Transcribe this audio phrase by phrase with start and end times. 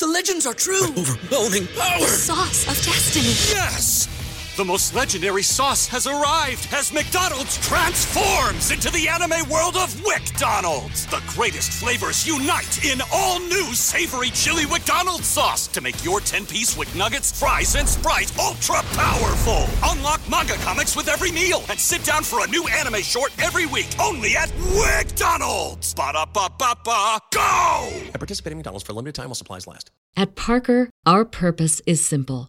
[0.00, 0.82] The legends are true.
[0.96, 2.06] Overwhelming power!
[2.06, 3.34] Sauce of destiny.
[3.54, 4.08] Yes!
[4.56, 11.06] The most legendary sauce has arrived as McDonald's transforms into the anime world of WickDonald's.
[11.06, 16.76] The greatest flavors unite in all new savory chili McDonald's sauce to make your 10-piece
[16.76, 19.66] Wick Nuggets, fries, and Sprite ultra-powerful.
[19.84, 23.66] Unlock manga comics with every meal and sit down for a new anime short every
[23.66, 25.94] week only at WickDonald's.
[25.94, 27.88] Ba-da-ba-ba-ba, go!
[28.12, 29.92] At participating McDonald's for a limited time while supplies last.
[30.16, 32.48] At Parker, our purpose is simple.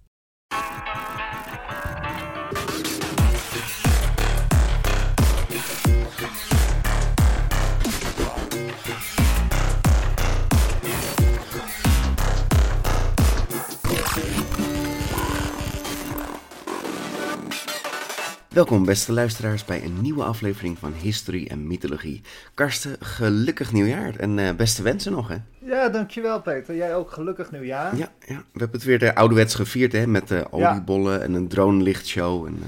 [18.53, 22.21] Welkom beste luisteraars bij een nieuwe aflevering van History en Mythologie.
[22.53, 25.35] Karsten, gelukkig nieuwjaar en eh, beste wensen nog hè?
[25.59, 26.75] Ja, dankjewel Peter.
[26.75, 27.97] Jij ook gelukkig nieuwjaar.
[27.97, 28.35] Ja, ja.
[28.35, 32.45] we hebben het weer de ouderwets gevierd hè, met uh, oliebollen en een drone-lichtshow.
[32.45, 32.65] En, uh,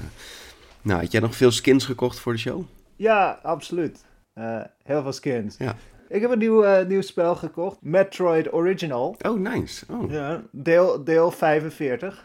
[0.82, 2.62] nou, had jij nog veel skins gekocht voor de show?
[2.96, 4.04] Ja, absoluut.
[4.82, 5.56] Heel veel skins.
[5.58, 5.76] Ja.
[6.08, 9.16] Ik heb een nieuw, nieuw spel gekocht, Metroid Original.
[9.26, 9.84] Oh, nice.
[9.90, 10.10] Oh.
[10.10, 12.24] Ja, deel, deel 45.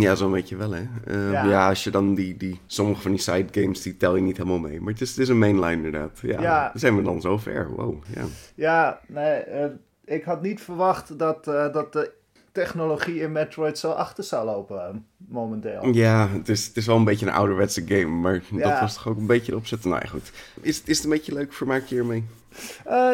[0.00, 0.82] Ja, zo'n beetje wel, hè.
[1.06, 1.44] Uh, ja.
[1.44, 1.68] ja.
[1.68, 2.60] als je dan die, die...
[2.66, 4.80] Sommige van die side games, die tel je niet helemaal mee.
[4.80, 6.18] Maar het is, het is een mainline inderdaad.
[6.22, 6.68] Ja, ja.
[6.68, 7.70] Dan zijn we dan zo ver.
[7.76, 8.24] Wow, ja.
[8.54, 9.64] Ja, nee, uh,
[10.04, 12.12] ik had niet verwacht dat, uh, dat de
[12.52, 15.86] technologie in Metroid zo achter zou lopen momenteel.
[15.92, 18.70] Ja, het is, het is wel een beetje een ouderwetse game, maar ja.
[18.70, 19.84] dat was toch ook een beetje de opzet.
[19.84, 20.32] Nou ja, goed.
[20.60, 21.52] Is, is het een beetje leuk?
[21.52, 22.24] Vermaak je hiermee?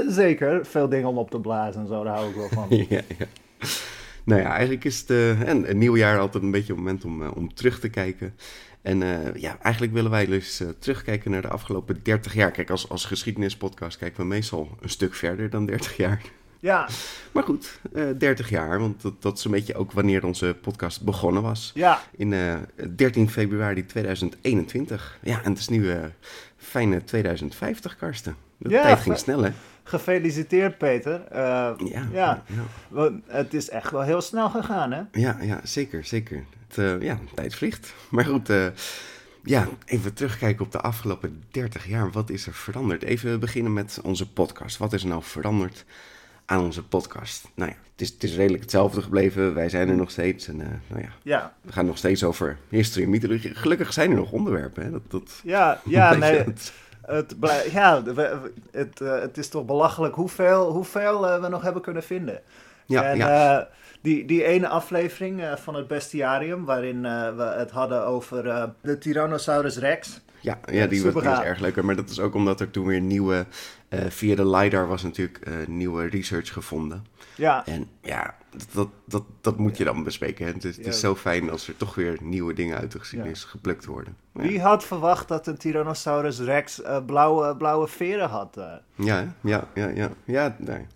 [0.08, 0.66] zeker.
[0.66, 2.66] Veel dingen om op te blazen en zo, daar hou ik wel van.
[2.88, 3.26] ja, ja.
[4.24, 7.22] Nou ja, eigenlijk is het een, een nieuw jaar altijd een beetje een moment om,
[7.22, 8.34] uh, om terug te kijken.
[8.82, 12.50] En uh, ja, eigenlijk willen wij dus terugkijken naar de afgelopen 30 jaar.
[12.50, 16.22] Kijk, als, als geschiedenispodcast kijken we meestal een stuk verder dan 30 jaar.
[16.60, 16.88] Ja.
[17.32, 17.80] Maar goed,
[18.18, 21.70] 30 jaar, want dat, dat is een beetje ook wanneer onze podcast begonnen was.
[21.74, 22.02] Ja.
[22.16, 22.34] In
[22.96, 25.18] 13 februari 2021.
[25.22, 25.90] Ja, en het is nu
[26.56, 28.36] fijne 2050, Karsten.
[28.56, 29.50] De ja, tijd ging snel, hè?
[29.84, 31.22] Gefeliciteerd, Peter.
[31.32, 32.42] Uh, ja, ja.
[32.92, 33.10] ja.
[33.26, 35.02] Het is echt wel heel snel gegaan, hè?
[35.12, 36.44] Ja, ja zeker, zeker.
[36.68, 37.94] Het, uh, ja, tijd vliegt.
[38.10, 38.66] Maar goed, uh,
[39.44, 42.10] ja, even terugkijken op de afgelopen 30 jaar.
[42.10, 43.02] Wat is er veranderd?
[43.02, 44.76] Even beginnen met onze podcast.
[44.76, 45.84] Wat is er nou veranderd
[46.46, 47.48] aan onze podcast?
[47.54, 49.54] Nou ja, het is, het is redelijk hetzelfde gebleven.
[49.54, 50.48] Wij zijn er nog steeds.
[50.48, 50.56] En
[50.86, 53.54] nou ja, ja, we gaan nog steeds over history en mythologie.
[53.54, 54.90] Gelukkig zijn er nog onderwerpen, hè?
[54.90, 56.36] Dat, dat, ja, ja, nee...
[56.36, 56.72] Het,
[57.02, 57.34] het,
[57.70, 58.02] ja,
[58.70, 62.40] het, uh, het is toch belachelijk hoeveel, hoeveel uh, we nog hebben kunnen vinden.
[62.86, 63.58] Ja, en ja.
[63.58, 63.64] Uh,
[64.00, 67.02] die, die ene aflevering van het bestiarium, waarin
[67.36, 70.20] we het hadden over de Tyrannosaurus Rex.
[70.40, 71.84] Ja, ja die, was, die was erg leuker.
[71.84, 73.46] Maar dat is ook omdat er toen weer nieuwe,
[73.90, 77.06] via de LiDAR was natuurlijk nieuwe research gevonden.
[77.36, 77.66] Ja.
[77.66, 78.34] En ja,
[78.72, 80.46] dat, dat, dat moet je dan bespreken.
[80.46, 83.44] Het, is, het is zo fijn als er toch weer nieuwe dingen uit de geschiedenis
[83.44, 84.16] geplukt worden.
[84.32, 88.56] Wie had verwacht dat een Tyrannosaurus Rex uh, blauwe, blauwe veren had?
[88.58, 88.72] Uh?
[88.94, 90.10] Ja, ja, ja, ja.
[90.24, 90.86] ja nee.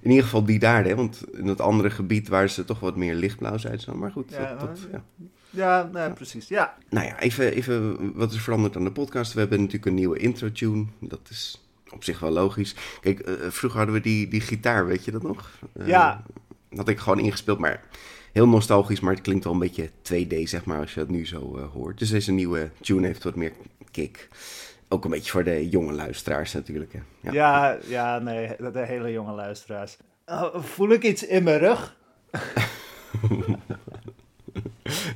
[0.00, 0.94] In ieder geval die daar, hè?
[0.94, 3.94] want in het andere gebied waren ze toch wat meer lichtblauw, ze.
[3.94, 5.02] Maar goed, ja, dat, dat, ja.
[5.50, 6.48] Ja, nee, precies.
[6.48, 6.74] Ja.
[6.88, 9.32] Nou ja, even, even wat is veranderd aan de podcast.
[9.32, 10.86] We hebben natuurlijk een nieuwe intro-tune.
[11.00, 12.74] Dat is op zich wel logisch.
[13.00, 15.50] Kijk, uh, vroeger hadden we die, die gitaar, weet je dat nog?
[15.76, 16.24] Uh, ja.
[16.74, 17.82] had ik gewoon ingespeeld, maar
[18.32, 19.00] heel nostalgisch.
[19.00, 21.64] Maar het klinkt wel een beetje 2D, zeg maar, als je dat nu zo uh,
[21.72, 21.98] hoort.
[21.98, 23.52] Dus deze nieuwe tune heeft wat meer
[23.90, 24.28] kick.
[24.88, 26.92] Ook een beetje voor de jonge luisteraars natuurlijk.
[26.92, 27.00] Hè.
[27.20, 27.32] Ja.
[27.32, 29.96] ja, ja, nee, de hele jonge luisteraars.
[30.26, 31.96] Uh, voel ik iets in mijn rug?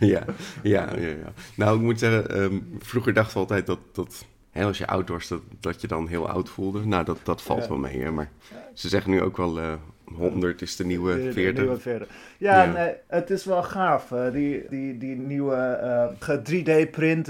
[0.01, 0.25] ja,
[0.63, 1.33] ja, ja, ja.
[1.57, 3.79] Nou, ik moet zeggen, um, vroeger dachten we altijd dat...
[3.93, 6.87] dat Hè, als je oud was, dat, dat je dan heel oud voelde.
[6.87, 7.69] Nou, dat, dat valt Ja.
[7.69, 8.01] wel mee.
[8.03, 8.11] Hè?
[8.11, 8.31] Maar
[8.75, 9.73] ze zeggen nu ook wel, eh
[10.05, 11.63] 100 is de nieuwe De- de 40.
[11.63, 12.09] nieuwe 40.
[12.39, 12.73] Ja, Ja.
[12.73, 14.13] Nee, het is wel gaaf.
[14.13, 17.29] eh, die, die, die nieuwe eh, 3D-print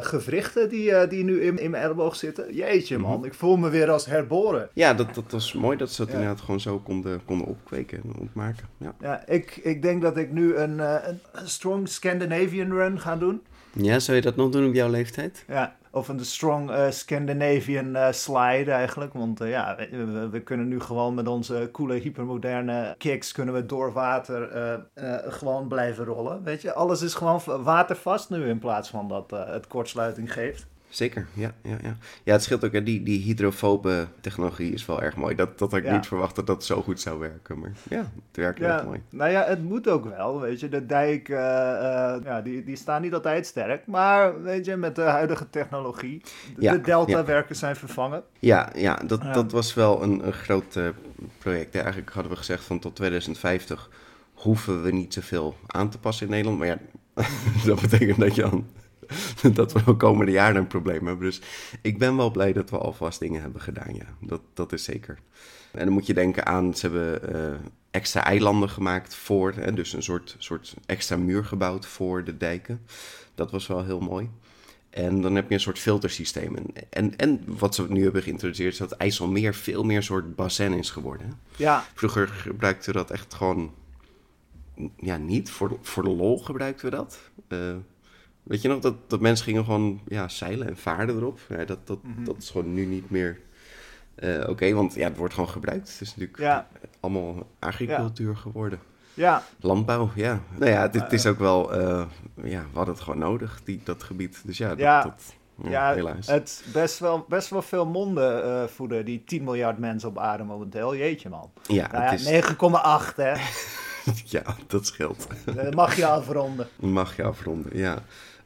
[0.00, 2.54] gewrichten die, eh, die nu in, in mijn elleboog zitten.
[2.54, 3.24] Jeetje man, Mhm.
[3.24, 4.68] ik voel me weer als herboren.
[4.72, 6.18] Ja, dat, dat was mooi dat ze dat Ja.
[6.18, 8.68] inderdaad gewoon zo konden, konden opkweken en opmaken.
[8.76, 8.94] Ja.
[9.00, 10.78] Ja, ik, ik denk dat ik nu eh, een,
[11.32, 13.42] een strong Scandinavian run ga doen.
[13.76, 15.44] Ja, zou je dat nog doen op jouw leeftijd?
[15.48, 19.12] Ja, of een strong uh, Scandinavian uh, slide eigenlijk.
[19.12, 23.66] Want uh, ja, we, we, kunnen nu gewoon met onze coole hypermoderne kicks kunnen we
[23.66, 24.48] door water
[25.28, 26.42] gewoon blijven rollen.
[26.42, 30.66] Weet je, alles is gewoon watervast nu in plaats van dat het kortsluiting geeft.
[30.94, 31.96] Zeker, ja, ja, ja.
[32.22, 32.82] Ja, het scheelt ook, hè.
[32.82, 35.34] Die, die hydrofobe technologie is wel erg mooi.
[35.34, 37.58] Dat, dat had ik niet verwacht dat dat zo goed zou werken.
[37.58, 39.02] Maar ja, het werkt ja, mooi.
[39.10, 40.68] Nou ja, het moet ook wel, weet je.
[40.68, 43.86] De dijk, uh, uh, ja, die, die staan niet altijd sterk.
[43.86, 46.22] Maar, weet je, met de huidige technologie,
[46.56, 48.22] de, ja, de delta-werken zijn vervangen.
[48.38, 50.88] Ja, ja dat, dat was wel een, een groot uh,
[51.38, 51.74] project.
[51.74, 53.90] Eigenlijk hadden we gezegd van tot 2050
[54.34, 56.58] hoeven we niet zoveel aan te passen in Nederland.
[56.58, 56.78] Maar ja,
[57.66, 58.66] dat betekent dat je dan
[59.54, 61.26] dat we de komende jaren een probleem hebben.
[61.26, 61.40] Dus
[61.82, 64.06] ik ben wel blij dat we alvast dingen hebben gedaan, ja.
[64.20, 65.18] Dat, dat is zeker.
[65.72, 67.54] En dan moet je denken aan, ze hebben uh,
[67.90, 72.80] extra eilanden gemaakt voor, hè, dus een soort, soort extra muur gebouwd voor de dijken.
[73.34, 74.30] Dat was wel heel mooi.
[74.90, 76.56] En dan heb je een soort filtersysteem.
[76.90, 80.72] En, en wat ze nu hebben geïntroduceerd is dat IJsselmeer veel meer een soort bassin
[80.72, 81.40] is geworden.
[81.56, 81.84] Ja.
[81.94, 83.74] Vroeger gebruikten we dat echt gewoon,
[84.96, 85.50] ja, niet.
[85.50, 87.18] Voor, voor de lol gebruikten we dat.
[87.48, 87.76] Uh,
[88.44, 91.40] Weet je nog, dat, dat mensen gingen gewoon ja, zeilen en vaarden erop.
[91.48, 92.24] Ja, dat, dat, mhm.
[92.24, 93.38] dat is gewoon nu niet meer
[94.18, 95.92] uh, oké, want ja, het wordt gewoon gebruikt.
[95.92, 96.64] Het is natuurlijk
[97.00, 98.78] allemaal agricultuur geworden.
[99.14, 99.42] Ja.
[99.60, 100.40] Landbouw, ja.
[100.58, 102.04] Nou ja, het, is ook wel, uh,
[102.34, 104.40] ja, we hadden het gewoon nodig, die, dat gebied.
[104.44, 105.02] Dus ja, dat, ja.
[105.02, 106.26] dat ja, helaas.
[106.26, 110.44] Het best wel, best wel veel monden uh, voeden die 10 miljard mensen op aarde
[110.44, 110.96] momenteel.
[110.96, 111.50] Jeetje man.
[111.66, 113.10] Ja, nou ja is...
[113.10, 113.34] 9,8 hè.
[114.38, 115.26] ja, dat scheelt.
[115.44, 116.68] Dat mag je afronden.
[116.76, 118.02] Mag je afronden, ja.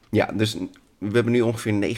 [0.09, 0.57] Ja, dus
[0.97, 1.95] we hebben nu ongeveer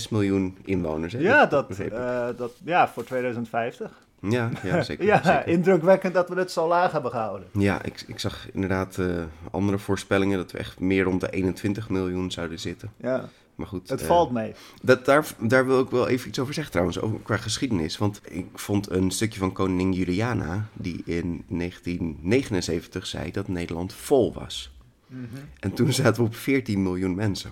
[0.00, 1.12] 19,6 miljoen inwoners.
[1.12, 1.18] Hè?
[1.18, 3.90] Ja, dat, uh, dat, ja, voor 2050.
[4.20, 5.04] Ja, ja zeker.
[5.04, 5.46] ja, zeker.
[5.46, 7.48] indrukwekkend dat we het zo laag hebben gehouden.
[7.52, 11.88] Ja, ik, ik zag inderdaad uh, andere voorspellingen dat we echt meer rond de 21
[11.88, 12.92] miljoen zouden zitten.
[12.96, 13.28] Ja.
[13.54, 13.88] Maar goed.
[13.88, 14.54] Het uh, valt mee.
[14.82, 17.98] Dat, daar, daar wil ik wel even iets over zeggen trouwens, over, qua geschiedenis.
[17.98, 24.32] Want ik vond een stukje van koningin Juliana, die in 1979 zei dat Nederland vol
[24.32, 24.72] was.
[25.08, 25.24] Mhm.
[25.60, 27.50] En toen zaten we op 14 miljoen mensen.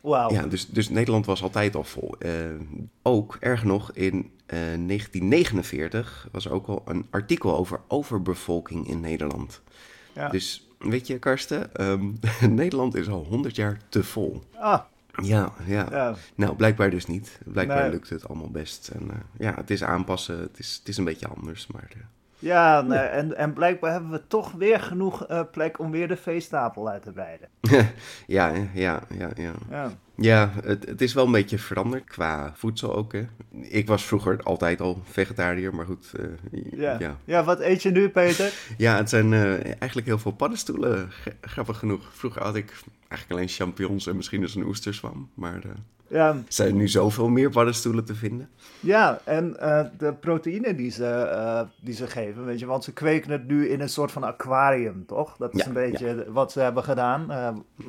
[0.00, 0.30] Wauw.
[0.30, 2.14] Ja, dus, dus Nederland was altijd al vol.
[2.18, 2.32] Uh,
[3.02, 8.88] ook, erg nog, in uh, eh, 1949 was er ook al een artikel over overbevolking
[8.88, 9.62] in Nederland.
[10.12, 10.28] Ja.
[10.28, 12.18] Dus weet je, Karsten, um,
[12.50, 14.42] Nederland is al 100 jaar te vol.
[14.54, 14.80] Ah.
[15.22, 16.16] Ja, ja, ja.
[16.34, 17.38] Nou, blijkbaar dus niet.
[17.44, 17.90] Blijkbaar nee.
[17.90, 18.88] lukt het allemaal best.
[18.88, 20.38] En uh, ja, het is aanpassen.
[20.38, 21.88] Het is, het is een beetje anders, maar...
[22.38, 26.16] Ja, nee, en, en blijkbaar hebben we toch weer genoeg uh, plek om weer de
[26.16, 27.48] veestapel uit te breiden.
[28.26, 29.52] ja, ja, ja, ja.
[29.70, 33.12] Ja, ja het, het is wel een beetje veranderd qua voedsel ook.
[33.12, 33.26] Hè.
[33.60, 36.12] Ik was vroeger altijd al vegetariër, maar goed.
[36.20, 36.26] Uh,
[36.80, 36.96] ja.
[36.98, 37.16] ja.
[37.24, 37.44] Ja.
[37.44, 38.52] wat eet je nu, Peter?
[38.76, 41.10] ja, het zijn uh, eigenlijk heel veel paddenstoelen,
[41.40, 42.08] grappig genoeg.
[42.12, 42.72] Vroeger had ik
[43.08, 45.62] eigenlijk alleen champignons en misschien eens een oesterswam, maar...
[46.08, 46.36] Ja.
[46.48, 48.48] Zijn er nu zoveel meer paddenstoelen te vinden?
[48.80, 52.92] Ja, en uh, de proteïne die ze, uh, die ze geven, weet je, want ze
[52.92, 55.36] kweken het nu in een soort van aquarium, toch?
[55.36, 56.32] Dat is ja, een beetje ja.
[56.32, 57.26] wat ze hebben gedaan.
[57.30, 57.48] Uh,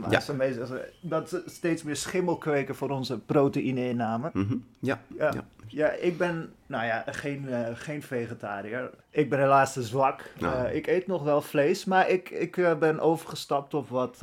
[0.09, 0.19] ja.
[0.19, 4.29] ze, dat ze steeds meer schimmel kweken voor onze proteïne-inname.
[4.33, 4.63] Mm -hmm.
[4.79, 5.01] ja.
[5.17, 5.33] ja.
[5.67, 5.89] Ja.
[5.89, 8.89] ik ben, nou ja, geen, geen vegetariër.
[9.09, 10.31] Ik ben helaas te zwak.
[10.39, 10.67] Nou.
[10.67, 14.21] ik eet nog wel vlees, maar ik, ik ben overgestapt op wat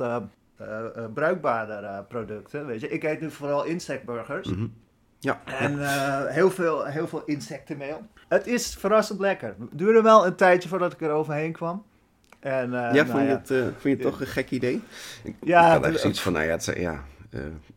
[0.61, 0.67] uh,
[0.97, 2.65] uh, bruikbaarder producten.
[2.65, 2.89] Weet je.
[2.89, 4.47] Ik eet nu vooral insectburgers.
[4.47, 4.73] Mm -hmm.
[5.19, 5.41] Ja.
[5.45, 5.79] En
[6.29, 8.01] heel, veel, heel veel insectenmeel.
[8.27, 9.55] Het is verrassend lekker.
[9.59, 11.85] Het duurde wel een tijdje voordat ik er overheen kwam.
[12.39, 14.81] En, ja, nou vond, je het, vond je het toch een gek idee?
[15.23, 17.03] Ik, ja, ik had echt zoiets van, nou ja, het, ja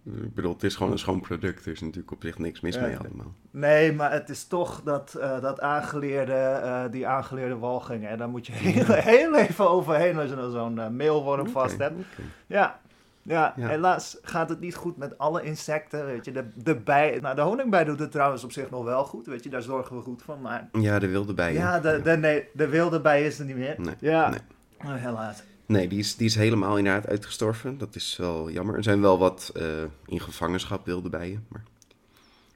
[0.05, 1.67] ik bedoel, het is gewoon een schoon product.
[1.67, 3.35] Er is natuurlijk op zich niks mis mee allemaal.
[3.51, 8.07] Nee, maar het is toch dat, uh, dat aangeleerde, uh, die aangeleerde walging.
[8.07, 11.79] En daar moet je heel, heel even overheen als je dan zo'n meelworm okay, vast
[11.79, 11.95] hebt.
[11.95, 12.25] Okay.
[12.47, 12.81] Ja.
[13.23, 16.07] Ja, ja, helaas gaat het niet goed met alle insecten.
[16.07, 19.05] Weet je, de, de bij, nou, de honingbij doet het trouwens op zich nog wel
[19.05, 19.27] goed.
[19.27, 20.41] Weet je, daar zorgen we goed van.
[20.41, 21.53] Maar, ja, de wilde bij.
[21.53, 23.75] Ja, de, de, nee, de wilde bij is er niet meer.
[23.79, 24.41] Nee, ja, nee.
[24.85, 25.43] Oh, helaas.
[25.71, 27.79] Nee, die is, die is helemaal inderdaad uitgestorven.
[27.79, 28.77] Dat is wel jammer.
[28.77, 29.65] Er zijn wel wat uh,
[30.07, 31.63] in gevangenschap wilde bijen, maar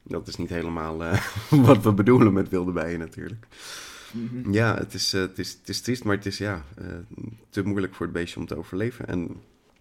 [0.03, 1.21] dat is niet helemaal uh,
[1.69, 3.47] wat we bedoelen met wilde bijen natuurlijk.
[4.13, 4.53] Mm -hmm.
[4.53, 6.63] Ja, het is, uh, het, is, het is triest, maar het is ja,
[7.51, 9.07] te moeilijk voor het beestje om te overleven.
[9.07, 9.37] En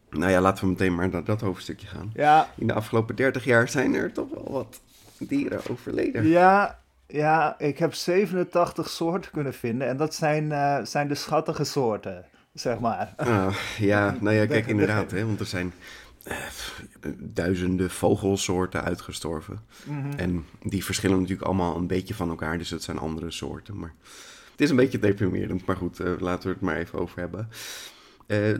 [0.10, 2.12] nou ja, laten we meteen maar naar dat hoofdstukje gaan.
[2.14, 2.50] Ja.
[2.58, 4.82] In de afgelopen 30 jaar zijn er toch wel wat
[5.18, 6.28] dieren overleden.
[6.28, 12.26] Ja, ja ik heb 87 soorten kunnen vinden en dat zijn, zijn de schattige soorten
[12.54, 13.14] zeg maar.
[13.28, 15.74] Uh, ja, nou ja, kijk, inderdaad, hè, want er zijn
[16.28, 16.36] uh,
[17.18, 19.60] duizenden vogelsoorten uitgestorven.
[19.86, 20.12] Mm -hmm.
[20.18, 23.80] En die verschillen natuurlijk allemaal een beetje van elkaar, dus het zijn andere soorten.
[23.80, 23.94] Maar
[24.52, 27.50] het is een beetje deprimerend, maar goed, uh, laten we het maar even over hebben.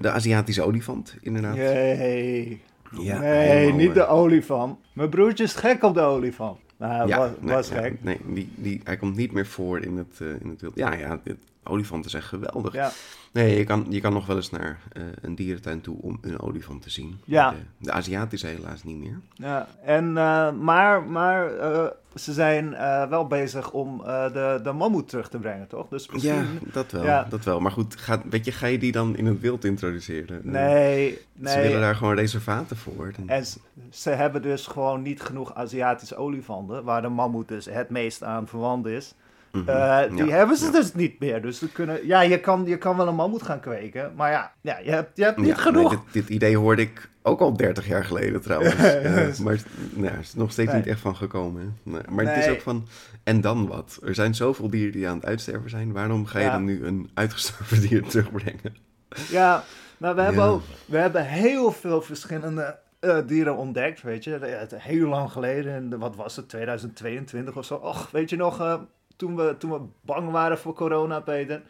[0.02, 1.56] de Aziatische olifant, inderdaad.
[1.56, 2.62] Yay.
[2.92, 4.80] Ja, nee, niet de olifant.
[4.94, 6.60] Mijn broertje is gek op de olifant.
[6.78, 8.04] Nou, ja, was, nee, was gek.
[8.04, 10.76] nee, die, die, hij komt niet meer voor in het, uh, in het wild.
[10.76, 11.20] Ja, ja,
[11.64, 12.74] olifanten zijn geweldig.
[12.74, 12.92] Ja.
[13.34, 16.40] Nee, je kan, je kan nog wel eens naar uh, een dierentuin toe om een
[16.40, 17.20] olifant te zien.
[17.26, 17.50] Ja.
[17.50, 19.20] De, de Aziatische helaas niet meer.
[19.34, 21.86] Ja, en, uh, maar, maar uh,
[22.16, 22.70] ze zijn
[23.10, 25.88] wel bezig om de, de mammoet terug te brengen, toch?
[25.88, 26.34] Dus misschien...
[26.34, 27.26] Ja, dat wel, ja.
[27.30, 27.60] dat wel.
[27.60, 30.42] Maar goed, ga, weet je, ga je die dan in het wild introduceren?
[30.44, 31.54] Nee, nee.
[31.54, 33.12] Ze willen daar gewoon reservaten voor.
[33.26, 33.60] En ze,
[33.90, 38.48] ze hebben dus gewoon niet genoeg Aziatische olifanten, waar de mammoet dus het meest aan
[38.48, 39.14] verwant is.
[39.58, 39.70] Mhm.
[39.70, 41.42] Eh, die hebben ze dus niet meer.
[41.42, 44.14] Dus ze kunnen, ja, je kan, je kan wel een mammoet gaan kweken.
[44.16, 45.90] Maar ja, ja je, hebt, je hebt niet genoeg.
[45.90, 48.74] dit, dit, idee hoorde ik ook al 30 jaar geleden trouwens.
[48.84, 49.60] uh, maar
[49.94, 51.78] nou, het is nog steeds niet echt van gekomen.
[51.84, 52.88] Nee, maar het is ook van,
[53.24, 54.00] en dan wat?
[54.04, 55.92] Er zijn zoveel dieren die aan het uitsterven zijn.
[55.92, 58.76] Waarom ga je dan nu een uitgestorven dier terugbrengen?
[59.30, 59.64] Ja,
[59.98, 64.68] nou we hebben, ook, we hebben heel veel verschillende uh, dieren ontdekt, weet je.
[64.76, 67.76] Heel lang geleden, wat was het, 2022 of zo.
[67.76, 68.80] Och, weet je nog,
[69.16, 71.62] toen we, toen we bang waren voor corona, Peter.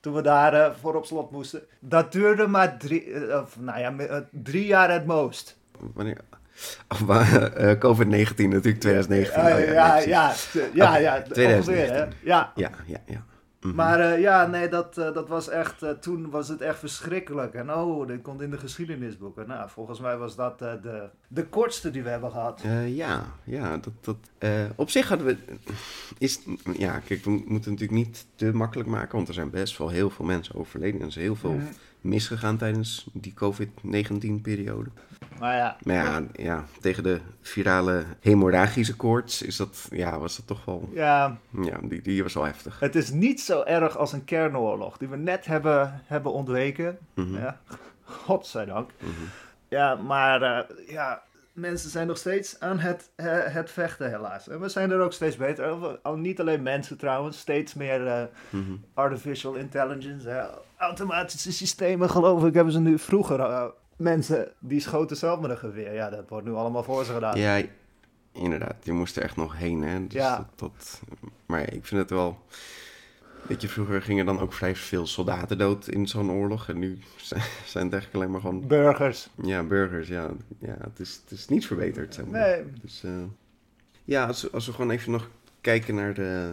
[0.00, 1.62] Toen we daar uh, voor op slot moesten.
[1.80, 5.58] Dat duurde maar drie, uh, nou ja, uh, drie jaar het most.
[5.94, 6.20] Wanneer?
[6.88, 7.20] Oh,
[7.78, 9.42] COVID-19 natuurlijk 2019.
[9.42, 10.32] Oh, ja, ja, ja,
[10.72, 12.04] ja, ja, okay, ongeveer, hè?
[12.22, 12.52] Ja.
[12.54, 13.24] Ja, ja, ja.
[13.66, 13.74] Mhm.
[13.74, 17.54] Maar uh, ja, nee, dat, uh, dat was echt, uh, toen was het echt verschrikkelijk.
[17.54, 19.48] En oh, dit komt in de geschiedenisboeken.
[19.48, 22.62] Nou, volgens mij was dat de, de kortste die we hebben gehad.
[22.86, 25.36] ja, ja, dat, dat, op zich hadden we,
[26.18, 26.40] is,
[26.76, 30.10] ja, kijk, we moeten natuurlijk niet te makkelijk maken, want er zijn best wel heel
[30.10, 30.94] veel mensen overleden.
[30.94, 31.66] En er is heel veel mhm.
[32.08, 34.90] Misgegaan tijdens die COVID-19-periode.
[35.38, 35.76] Maar ja.
[35.82, 40.88] Maar ja, ja, tegen de virale hemorragische koorts is dat, ja, was dat toch wel...
[40.92, 41.38] Ja.
[41.62, 42.80] Ja, die, die was wel heftig.
[42.80, 46.98] Het is niet zo erg als een kernoorlog die we net hebben, hebben ontweken.
[47.14, 47.38] Mm -hmm.
[47.38, 47.60] ja.
[48.04, 48.90] Godzijdank.
[49.00, 49.28] Mm -hmm.
[49.68, 51.22] Ja, maar uh, ja,
[51.52, 54.48] mensen zijn nog steeds aan het, uh, het vechten helaas.
[54.48, 55.98] En we zijn er ook steeds beter.
[56.02, 58.84] Al niet alleen mensen trouwens, steeds meer uh, mm -hmm.
[58.94, 60.50] artificial intelligence.
[60.76, 65.94] Automatische systemen geloof ik hebben ze nu vroeger mensen die schoten zelf met een geweer.
[65.94, 67.38] Ja, dat wordt nu allemaal voor ze gedaan.
[67.38, 67.62] Ja,
[68.32, 68.76] inderdaad.
[68.82, 70.06] Je moest er echt nog heen, hè.
[70.06, 70.48] Dus ja.
[70.54, 71.00] Dat,
[71.46, 72.38] maar ik vind het wel...
[73.42, 76.68] Weet je, vroeger gingen dan ook vrij veel soldaten dood in zo'n oorlog.
[76.68, 76.98] En nu
[77.64, 78.66] zijn het eigenlijk alleen maar gewoon...
[78.66, 79.28] Burgers.
[79.42, 80.30] Ja, burgers, ja.
[80.58, 82.40] ja het, is, het is niet verbeterd, zeg maar.
[82.40, 82.64] Nee.
[82.82, 83.12] Dus, uh,
[84.04, 85.30] ja, als, als we gewoon even nog
[85.60, 86.52] kijken naar de...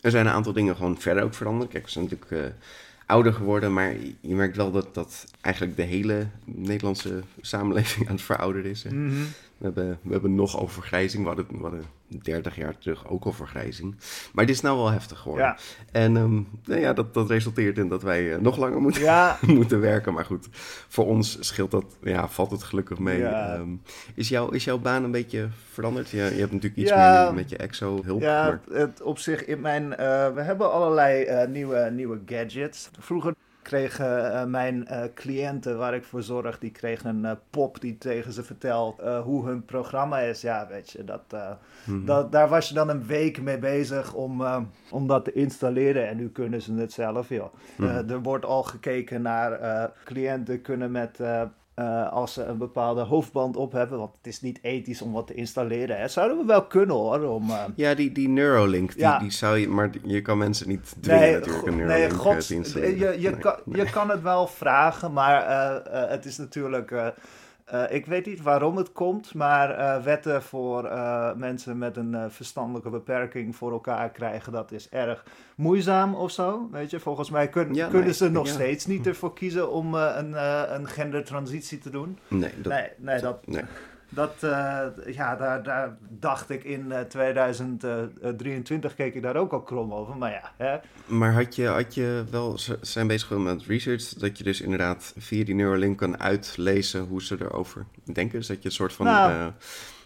[0.00, 1.70] Er zijn een aantal dingen gewoon verder ook veranderd.
[1.70, 2.30] Kijk, we zijn natuurlijk...
[2.30, 2.60] Uh,
[3.08, 8.24] ouder geworden, maar je merkt wel dat, dat eigenlijk de hele Nederlandse samenleving aan het
[8.24, 8.84] verouderen is.
[8.84, 9.26] -hmm.
[9.58, 13.94] We, hebben, we hebben nog overgrijzing, we hadden, we hadden 30 jaar terug ook overgrijzing.
[14.32, 15.46] Maar het is nou wel heftig geworden.
[15.46, 15.56] Ja.
[15.92, 19.38] En um, nou ja, dat, dat resulteert in dat wij uh, nog langer moeten, ja.
[19.46, 20.12] moeten werken.
[20.12, 20.48] Maar goed,
[20.88, 23.18] voor ons scheelt dat, ja, valt het gelukkig mee.
[23.18, 23.54] Ja.
[23.54, 23.82] Um,
[24.14, 26.10] is, jouw, is jouw baan een beetje veranderd?
[26.10, 28.20] Je, je hebt natuurlijk iets meer met je exo-hulp.
[28.20, 28.78] Ja, maar...
[28.78, 29.84] het, op zich in mijn...
[29.84, 29.96] Uh,
[30.34, 32.90] we hebben allerlei uh, nieuwe, nieuwe gadgets.
[32.98, 33.34] Vroeger
[33.68, 37.98] kregen uh, mijn uh, cliënten waar ik voor zorg, die kregen een uh, pop die
[37.98, 40.40] tegen ze vertelt hoe hun programma is.
[40.40, 41.22] Ja, weet je, dat,
[41.84, 42.04] -hmm.
[42.04, 44.42] dat, daar was je dan een week mee bezig om,
[44.90, 46.08] om dat te installeren.
[46.08, 47.54] En nu kunnen ze het zelf, joh.
[47.76, 47.88] -hmm.
[47.88, 51.20] er wordt al gekeken naar cliënten kunnen met
[51.78, 53.98] uh, als ze een bepaalde hoofdband op hebben.
[53.98, 55.98] Want het is niet ethisch om wat te installeren.
[55.98, 56.08] Hè.
[56.08, 57.22] Zouden we wel kunnen hoor.
[57.22, 57.64] Om, uh...
[57.74, 59.18] Ja, die, die Neuralink, die, ja.
[59.18, 59.68] die zou je.
[59.68, 62.98] Maar je kan mensen niet dwingen nee, natuurlijk een Neuralink nee, God, te installeren.
[62.98, 63.84] Je, je, nee, kan, nee.
[63.84, 66.92] je kan het wel vragen, maar uh, het is natuurlijk.
[67.72, 72.30] Uh, ik weet niet waarom het komt, maar uh, wetten voor uh, mensen met een
[72.30, 75.24] verstandelijke beperking voor elkaar krijgen, dat is erg
[75.56, 76.68] moeizaam of zo.
[76.70, 78.52] Weet je, volgens mij kun, ja, kunnen nee, ze nog ja.
[78.52, 80.32] steeds niet ervoor kiezen om een,
[80.74, 82.18] een gendertransitie te doen.
[82.28, 83.62] Nee, dat, nee, nee, dat, nee.
[84.10, 89.62] Dat, uh, ja, daar, daar dacht ik in uh, 2023 keek ik daar ook al
[89.62, 90.52] krom over, maar ja.
[90.56, 90.78] Hè.
[91.06, 95.14] Maar had je, had je wel, ze zijn bezig met research, dat je dus inderdaad
[95.18, 98.38] via die Neuralink kan uitlezen hoe ze erover denken?
[98.38, 99.46] Dus dat je een soort van, nou, uh,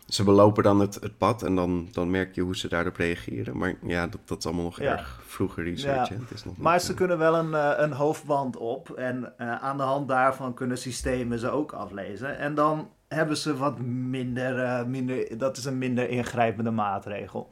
[0.06, 3.56] ze belopen dan het, het pad en dan, dan merk je hoe ze daarop reageren.
[3.56, 4.92] Maar ja, dat, dat is allemaal nog ja.
[4.92, 6.08] erg vroege research.
[6.08, 6.14] Ja.
[6.14, 9.82] Het is nog maar niet, ze kunnen wel een, een hoofdband op en aan de
[9.82, 12.38] hand daarvan kunnen systemen ze ook aflezen.
[12.38, 17.50] En dan hebben ze wat minder, uh, minder, dat is een minder ingrijpende maatregel.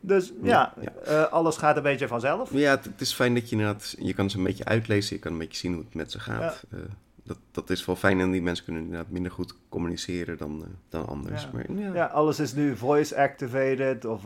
[0.00, 1.22] Dus ja, ja, ja.
[1.24, 2.52] Uh, alles gaat een beetje vanzelf.
[2.52, 5.22] Ja, het, het, is fijn dat je inderdaad, je kan ze een beetje uitlezen, je
[5.22, 6.64] kan een beetje zien hoe het met ze gaat.
[6.70, 6.78] Ja.
[6.78, 6.84] Uh,
[7.22, 11.06] dat, dat is wel fijn en die mensen kunnen inderdaad minder goed communiceren dan, dan
[11.06, 11.42] anders.
[11.42, 11.48] Ja.
[11.52, 11.94] Maar, ja.
[11.94, 12.06] ja.
[12.06, 14.22] alles is nu voice activated of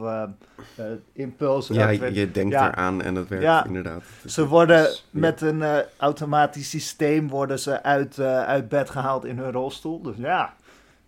[1.13, 1.75] impulse.
[1.75, 4.03] Ja, je, je denkt eraan en dat werkt inderdaad.
[4.23, 5.63] Dus ze worden dus, met een
[5.97, 10.03] automatisch systeem worden ze uit, uit bed gehaald in hun rolstoel.
[10.03, 10.55] Dus ja,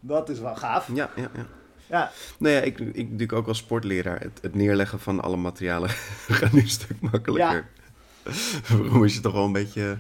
[0.07, 0.89] Dat is wel gaaf.
[0.95, 1.47] Ja, ja, ja.
[1.89, 2.11] Ja.
[2.39, 4.21] Nou ja, ik, ik doe ook als sportleraar.
[4.21, 5.89] Het, het neerleggen van alle materialen
[6.39, 7.69] gaat nu een stuk makkelijker.
[8.25, 8.35] Ja.
[8.77, 9.97] Waarom is je toch wel een beetje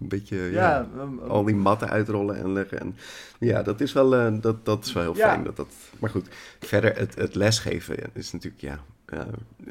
[0.00, 2.80] een beetje ja, ja um, al die matten uitrollen en leggen.
[2.80, 2.96] En
[3.38, 5.44] ja, dat is wel, uh, dat, dat is wel heel fijn.
[5.44, 6.28] Dat, dat, maar goed,
[6.60, 8.80] verder het, het lesgeven is natuurlijk, ja,
[9.14, 9.20] uh,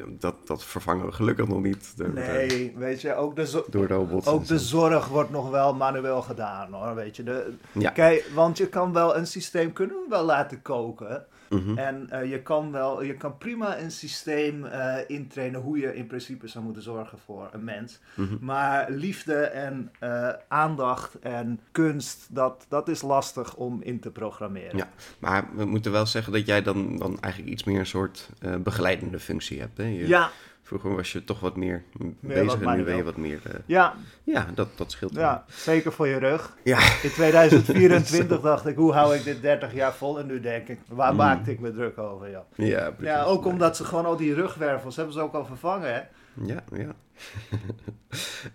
[0.08, 1.96] dat, dat vervangen we gelukkig nog niet.
[1.96, 6.22] Door, nee, weet je, ook de, door robots ook de zorg wordt nog wel manueel
[6.22, 7.22] gedaan hoor, weet je.
[7.22, 7.90] De, ja.
[7.90, 11.26] Kijk, want je kan wel een systeem kunnen we wel laten koken.
[11.48, 11.78] Mhm.
[11.78, 16.06] En uh, je, kan wel, je kan prima een systeem uh, intrainen hoe je in
[16.06, 18.00] principe zou moeten zorgen voor een mens.
[18.14, 18.36] Mhm.
[18.40, 24.76] Maar liefde en uh, aandacht en kunst, dat, dat is lastig om in te programmeren.
[24.76, 24.88] Ja,
[25.18, 28.28] maar we moeten wel zeggen dat jij dan, dan eigenlijk iets meer een soort
[28.62, 29.76] begeleidende functie hebt.
[29.76, 29.84] Hè?
[29.84, 30.30] Je, ja,
[30.68, 31.82] Vroeger was je toch wat meer,
[32.20, 33.40] bezig en nu ben je wat meer...
[33.46, 33.94] Uh, ja.
[34.24, 35.14] Ja, dat, dat scheelt.
[35.14, 36.56] Ja, zeker voor je rug.
[36.64, 36.78] Ja.
[37.02, 40.18] In 2024 dacht ik, hoe hou ik dit 30 jaar vol?
[40.18, 41.16] En nu denk ik, waar mm.
[41.16, 42.30] maakte ik me druk over?
[42.30, 43.14] Ja, ja, precies.
[43.14, 46.00] ja ook omdat ze gewoon al die rugwervels hebben ze ook al vervangen, hè?
[46.44, 46.94] Ja, ja.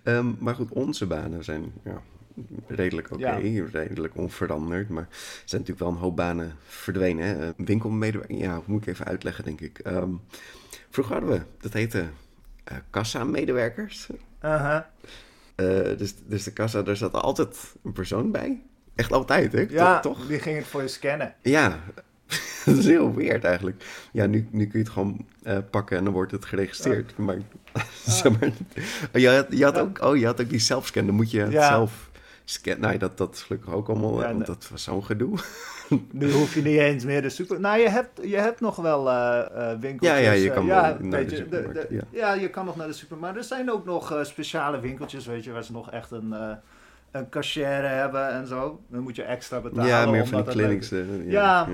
[0.04, 2.02] um, maar goed, onze banen zijn ja,
[2.68, 4.90] redelijk oké, okay, redelijk onveranderd.
[4.90, 7.26] Maar er zijn natuurlijk wel een hoop banen verdwenen.
[7.26, 7.52] Hè?
[7.58, 9.80] Winkelmedewerker, ja, moet ik even uitleggen, denk ik.
[9.88, 10.22] Um,
[10.94, 12.00] Vroeger hadden we, dat heette
[12.72, 14.08] uh, kassa-medewerkers.
[14.44, 14.80] Uh
[15.98, 18.62] dus, dus de kassa, daar zat altijd een persoon bij.
[18.96, 19.66] Echt altijd, hè?
[19.70, 20.28] Ja, toch?
[20.28, 21.36] die ging het voor je scannen.
[21.42, 21.80] Ja,
[22.66, 23.86] dat is heel weird eigenlijk.
[24.12, 27.18] Ja, nu, nu kun je het gewoon uh, pakken en dan wordt het geregistreerd.
[27.18, 27.38] Maar,
[28.06, 28.50] zeg maar
[29.14, 31.40] oh, je, had, je had ook, oh, je had ook die zelfscan, dan moet je
[31.40, 32.12] het zelf
[32.46, 32.82] scannen.
[32.82, 35.38] Nou, dat, dat is gelukkig ook allemaal, ja, want dat was zo'n gedoe.
[36.12, 37.60] nu hoef je niet eens meer de super...
[37.60, 39.40] Nou, je hebt, je hebt nog wel uh,
[39.80, 40.20] winkeltjes.
[40.20, 42.02] Ja, ja, je kan ja, naar de, de, ja.
[42.12, 42.34] ja.
[42.34, 43.38] je kan nog naar de supermarkt.
[43.38, 46.36] Er zijn ook nog speciale winkeltjes, weet je, waar ze nog echt een,
[47.12, 48.82] een cashier hebben en zo.
[48.88, 49.86] Dan moet je extra betalen.
[49.86, 50.92] Ja, meer van die clinics.
[51.26, 51.68] ja.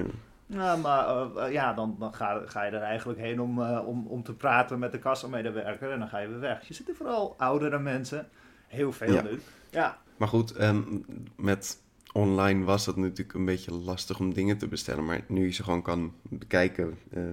[0.49, 4.07] Ja, maar uh, ja, dan, dan ga, ga, je er eigenlijk heen om, uh, om,
[4.07, 6.67] om te praten met de kassamedewerker en dan ga je weer weg.
[6.67, 8.27] Je zit er vooral oudere mensen,
[8.67, 9.21] heel veel ja.
[9.21, 9.41] nu.
[9.69, 9.97] Ja.
[10.19, 11.77] Maar goed, um, met
[12.11, 15.05] online was dat natuurlijk een beetje lastig om dingen te bestellen.
[15.05, 17.23] Maar nu je ze gewoon kan bekijken, uh,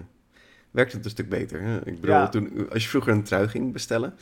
[0.70, 1.60] werkt het een stuk beter.
[1.62, 1.86] Hè?
[1.86, 4.14] Ik bedoel, toen, als je vroeger een trui ging bestellen,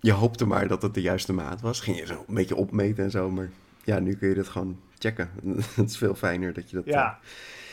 [0.00, 1.80] je hoopte maar dat het de juiste maat was.
[1.80, 3.30] Ging je zo een beetje opmeten en zo.
[3.30, 3.50] Maar
[3.84, 5.30] ja, nu kun je dat gewoon checken.
[5.74, 7.06] het is veel fijner dat je dat ja.
[7.06, 7.28] uh,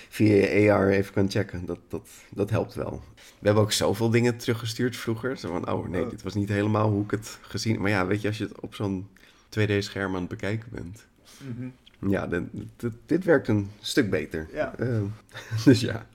[0.09, 1.65] via je AR even kan checken.
[1.65, 3.01] Dat, dat, dat helpt wel.
[3.15, 5.37] We hebben ook zoveel dingen teruggestuurd vroeger.
[5.37, 6.09] Zo van, oh nee, oh.
[6.09, 7.81] dit was niet helemaal hoe ik het gezien...
[7.81, 9.07] Maar ja, weet je, als je het op zo'n
[9.59, 11.07] 2D-scherm aan het bekijken bent
[11.39, 11.69] Mhm.
[12.09, 12.43] Ja, dit,
[13.05, 14.47] dit, werkt een stuk beter.
[14.53, 14.73] Ja.
[14.79, 15.01] Uh,
[15.65, 16.05] dus ja,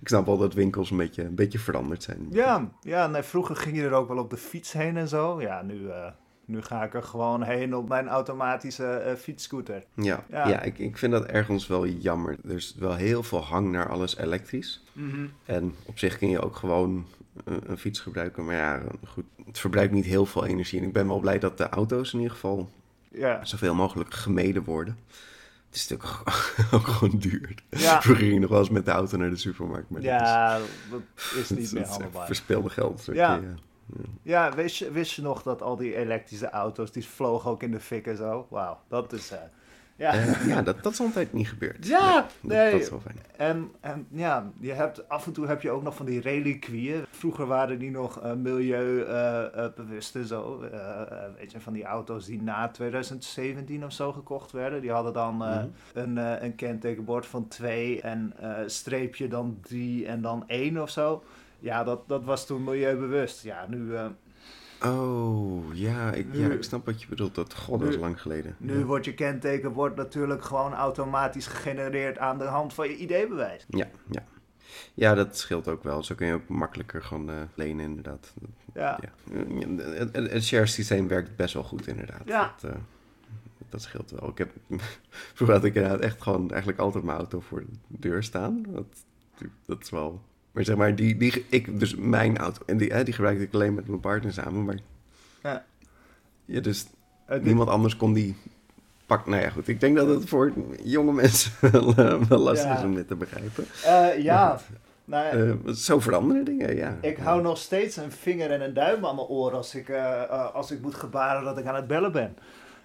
[0.00, 2.26] ik snap wel dat winkels een beetje, een beetje veranderd zijn.
[2.30, 5.40] Ja, ja nee, vroeger ging je er ook wel op de fiets heen en zo.
[5.40, 6.06] Ja, nu, uh,
[6.44, 9.84] nu ga ik er gewoon heen op mijn automatische uh, fietsscooter.
[9.94, 10.48] Ja, ja.
[10.48, 12.36] ja ik, ik vind dat ergens wel jammer.
[12.44, 14.84] Er is wel heel veel hang naar alles elektrisch.
[14.92, 15.32] Mm -hmm.
[15.44, 17.06] En op zich kun je ook gewoon
[17.44, 18.44] een, een fiets gebruiken.
[18.44, 20.80] Maar ja, goed, het verbruikt niet heel veel energie.
[20.80, 22.70] En ik ben wel blij dat de auto's in ieder geval
[23.16, 23.44] ja.
[23.44, 24.98] zoveel mogelijk gemeden worden.
[25.66, 26.20] Het is natuurlijk
[26.72, 27.54] ook, gewoon duur.
[27.70, 28.00] Ja.
[28.04, 29.90] Je nog wel eens met de auto naar de supermarkt.
[29.90, 30.58] Maar ja,
[30.90, 31.00] dat
[31.36, 32.26] is, niet meer handelbaar.
[32.26, 33.08] Verspeelde geld.
[33.12, 33.34] Ja.
[33.34, 33.40] ja.
[34.22, 37.70] Ja, wist je, wist je nog dat al die elektrische auto's, die vlogen ook in
[37.70, 38.46] de fik en zo?
[38.50, 39.32] Wauw, dat is...
[39.32, 39.38] Uh,
[39.96, 41.86] ja, uh, ja dat, dat is altijd niet gebeurd.
[41.86, 42.70] Ja, nee.
[42.70, 43.18] Dat, is wel fijn.
[43.36, 47.04] En, en ja, je hebt, af en toe heb je ook nog van die reliquieën.
[47.10, 50.60] Vroeger waren die nog uh, milieubewust uh, en zo.
[51.38, 54.80] weet je, van die auto's die na 2017 of zo gekocht werden.
[54.80, 55.72] Die hadden dan mm-hmm.
[55.94, 58.34] een, een kentekenbord van 2 en
[58.66, 61.22] streepje dan 3 en dan 1 of zo.
[61.58, 63.42] Ja, dat, dat was toen milieubewust.
[63.42, 63.94] Ja, nu
[64.82, 67.34] Oh, ja ik, ja, ik snap wat je bedoelt.
[67.34, 68.56] Dat, god, dat is lang geleden.
[68.58, 73.64] Nu wordt je kenteken wordt natuurlijk gewoon automatisch gegenereerd aan de hand van je ID-bewijs.
[73.68, 74.24] Ja, ja.
[74.94, 76.02] Ja, dat scheelt ook wel.
[76.02, 78.34] Zo kun je ook makkelijker gewoon uh, lenen, inderdaad.
[78.74, 79.00] Ja.
[79.00, 79.34] ja.
[79.82, 82.22] Het, het share systeem werkt best wel goed, inderdaad.
[82.24, 82.54] Ja.
[82.60, 82.76] Dat, uh,
[83.68, 84.28] dat scheelt wel.
[84.28, 84.52] Ik heb,
[85.34, 88.62] vroeger had ik inderdaad echt gewoon eigenlijk altijd mijn auto voor de deur staan.
[88.68, 89.04] Dat,
[89.66, 90.22] dat is wel
[90.56, 93.54] maar zeg maar, die, die, ik, dus mijn auto, en die, hè, die gebruikte ik
[93.54, 94.64] alleen met mijn partner samen.
[94.64, 94.78] Maar
[95.42, 95.64] ja,
[96.44, 96.86] ja dus
[97.40, 98.36] niemand anders kon die
[99.06, 99.26] pak.
[99.26, 99.68] Nou ja, goed.
[99.68, 103.14] Ik denk dat het voor jonge mensen wel, uh, wel lastig is om dit te
[103.14, 103.66] begrijpen.
[103.84, 104.60] Uh, ja.
[105.04, 106.96] Nou ja, zo veranderen dingen, ja.
[107.00, 109.90] Ik hou nog steeds een vinger en een duim aan mijn oor als ik,
[110.52, 112.36] als ik moet gebaren dat ik aan het bellen ben.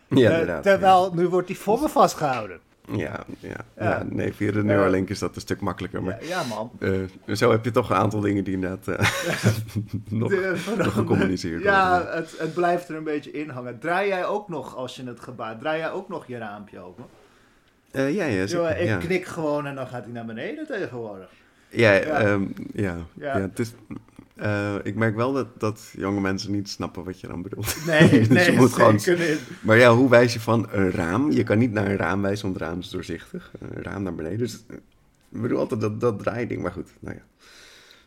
[0.08, 2.60] Ja, terwijl nu wordt die voor me vastgehouden.
[2.88, 4.04] Ja, ja, ja.
[4.10, 6.04] nee, via de Neuralink is dat een stuk makkelijker.
[6.04, 6.72] Maar, ja, man.
[6.80, 9.00] Uh, zo heb je toch een aantal dingen die inderdaad uh,
[10.10, 12.14] nog, de, nog gecommuniceerd ja, worden.
[12.14, 13.80] Ja, het, het blijft er een beetje in hangen.
[13.80, 17.06] Draai jij ook nog, als je het gebaar, draai jij ook nog je raampje open?
[17.92, 18.98] Uh, ja, ja, zeker, ik ja.
[18.98, 21.30] knik gewoon en dan gaat hij naar beneden tegenwoordig.
[21.70, 22.26] Ja, ja.
[22.26, 23.74] Um, ja het is,
[24.36, 27.76] uh, ik merk wel dat, dat jonge mensen niet snappen wat je dan bedoelt.
[27.86, 29.00] Nee, dus nee, je moet gewoon...
[29.62, 31.32] Maar ja, hoe wijs je van een raam?
[31.32, 33.52] Je kan niet naar een raam wijzen, want het raam is doorzichtig.
[33.60, 34.38] Een raam naar beneden.
[34.38, 34.64] Dus
[35.32, 36.62] ik bedoel altijd dat, dat draaiding.
[36.62, 37.22] Maar goed, nou ja.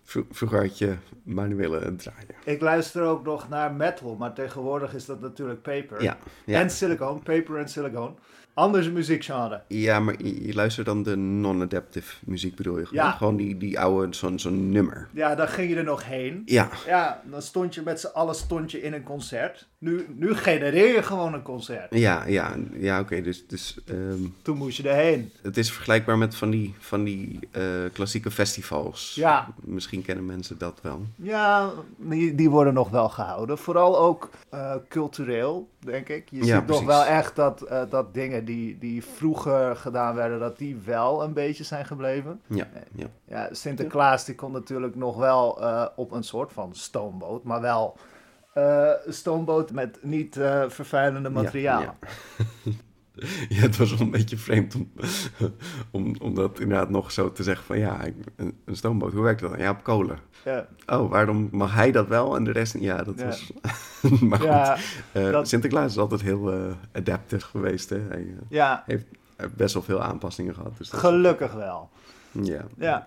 [0.04, 2.34] Vroeger had je manuele draaien.
[2.44, 6.02] Ik luister ook nog naar metal, maar tegenwoordig is dat natuurlijk paper.
[6.02, 6.60] Ja, ja.
[6.60, 8.14] En silicone, paper en silicone.
[8.54, 9.62] Anders muziekgenre.
[9.68, 12.86] Ja, maar je, je luistert dan de non-adaptive muziek bedoel je?
[12.90, 13.10] Ja.
[13.10, 15.08] Gewoon die, die oude, zo'n zo'n nummer.
[15.12, 16.42] Ja, dan ging je er nog heen.
[16.44, 16.68] Ja.
[16.86, 19.68] Ja, dan stond je met z'n allen stond je in een concert.
[19.78, 21.94] Nu, nu genereer je gewoon een concert.
[21.94, 23.20] Ja, ja, ja oké.
[23.20, 25.30] dus, dus, um, Toen moest je erheen.
[25.42, 27.62] Het is vergelijkbaar met van die, van die uh,
[27.92, 29.12] klassieke festivals.
[29.14, 29.54] Ja.
[29.60, 31.00] Misschien kennen mensen dat wel.
[31.16, 33.59] Ja, die, die worden nog wel gehouden.
[33.59, 36.28] Vooral ook uh, cultureel, denk ik.
[36.30, 40.38] Je ja, ziet toch wel echt dat, uh, dat dingen die, die vroeger gedaan werden,
[40.38, 42.40] dat die wel een beetje zijn gebleven.
[42.46, 43.07] Ja, ja.
[43.24, 45.59] ja Sinterklaas die komt natuurlijk nog wel
[45.96, 47.96] op een soort van stoomboot, maar wel
[48.54, 51.80] uh, stoomboot met niet uh, vervuilende materiaal.
[51.80, 51.96] Ja,
[53.14, 53.27] ja.
[53.57, 54.90] ja, het was wel een beetje vreemd om,
[55.90, 58.05] om, om dat inderdaad nog zo te zeggen van ja,
[58.37, 59.59] een, een stoomboot, hoe werkt dat dan?
[59.59, 60.18] Ja, op kolen.
[60.44, 60.66] Ja.
[60.87, 62.83] Oh, waarom mag hij dat wel en de rest niet?
[62.83, 63.24] Ja, dat ja.
[63.24, 63.53] was...
[64.29, 64.83] maar goed,
[65.22, 65.48] uh, dat...
[65.48, 67.90] Sinterklaas is altijd heel adaptief geweest.
[67.90, 68.00] Hè?
[68.09, 68.83] Hij ja.
[68.87, 69.07] heeft
[69.57, 70.79] best wel veel aanpassingen gehad.
[70.79, 71.90] Dus Gelukkig wel.
[72.42, 72.66] Ja.
[72.79, 73.07] Ja.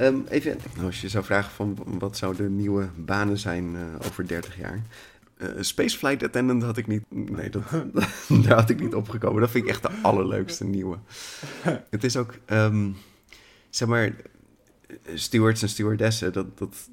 [0.00, 4.58] Um, even, als je zou vragen van wat zouden nieuwe banen zijn uh, over 30
[4.58, 4.82] jaar.
[5.38, 7.02] Uh, Spaceflight attendant had ik niet.
[7.08, 7.62] Nee, dat,
[8.44, 9.40] daar had ik niet opgekomen.
[9.40, 10.98] Dat vind ik echt de allerleukste nieuwe.
[11.90, 12.96] Het is ook, um,
[13.70, 14.14] zeg maar,
[15.14, 16.88] stewards en stewardessen, dat, dat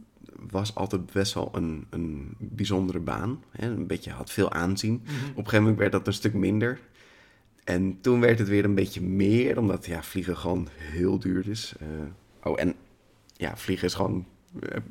[0.50, 3.44] was altijd best wel een, een bijzondere baan.
[3.52, 3.68] Hè?
[3.68, 4.92] Een beetje had veel aanzien.
[4.92, 5.16] Mm -hmm.
[5.16, 6.80] Op een gegeven moment werd dat een stuk minder.
[7.64, 11.74] En toen werd het weer een beetje meer, omdat ja, vliegen gewoon heel duur is.
[11.82, 11.88] Uh,
[12.44, 12.76] oh, en
[13.42, 14.26] ja, vliegen is gewoon.
[14.60, 14.84] Heb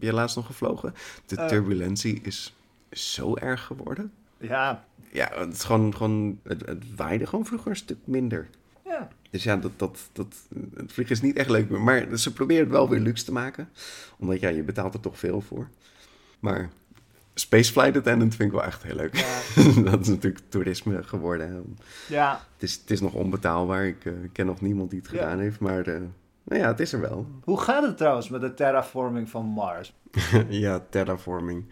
[0.00, 0.94] je laatst nog gevlogen?
[1.26, 2.54] De uh, turbulentie is
[2.90, 4.12] zo erg geworden.
[4.38, 4.84] Ja.
[5.10, 5.96] Ja, het is gewoon.
[5.96, 8.48] gewoon het, het waaide gewoon vroeger een stuk minder.
[8.84, 9.08] Ja.
[9.30, 10.36] Dus ja, dat, dat, dat,
[10.74, 11.80] het vliegen is niet echt leuk meer.
[11.80, 13.68] Maar ze proberen het wel weer luxe te maken.
[14.18, 15.68] Omdat ja, je betaalt er toch veel voor.
[16.40, 16.70] Maar
[17.34, 19.16] Spaceflight Attendant vind ik wel echt heel leuk.
[19.16, 19.40] Ja.
[19.90, 21.76] dat is natuurlijk toerisme geworden.
[22.08, 22.46] Ja.
[22.52, 23.86] Het is, het is nog onbetaalbaar.
[23.86, 25.18] Ik uh, ken nog niemand die het ja.
[25.18, 25.60] gedaan heeft.
[25.60, 26.00] Maar uh,
[26.44, 27.26] nou ja, het is er wel.
[27.44, 29.92] Hoe gaat het trouwens met de terraforming van Mars?
[30.48, 31.64] ja, terraforming.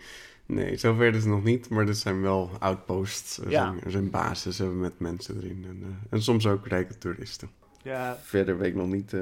[0.46, 3.38] Nee, zover is het nog niet, maar er zijn wel outposts.
[3.38, 3.62] Er, Ja.
[3.64, 5.64] zijn, er zijn bases met mensen erin.
[5.68, 7.50] En, eh, en soms ook rijke toeristen.
[7.82, 9.12] Ja, Verder weet ik nog niet.
[9.12, 9.20] eh,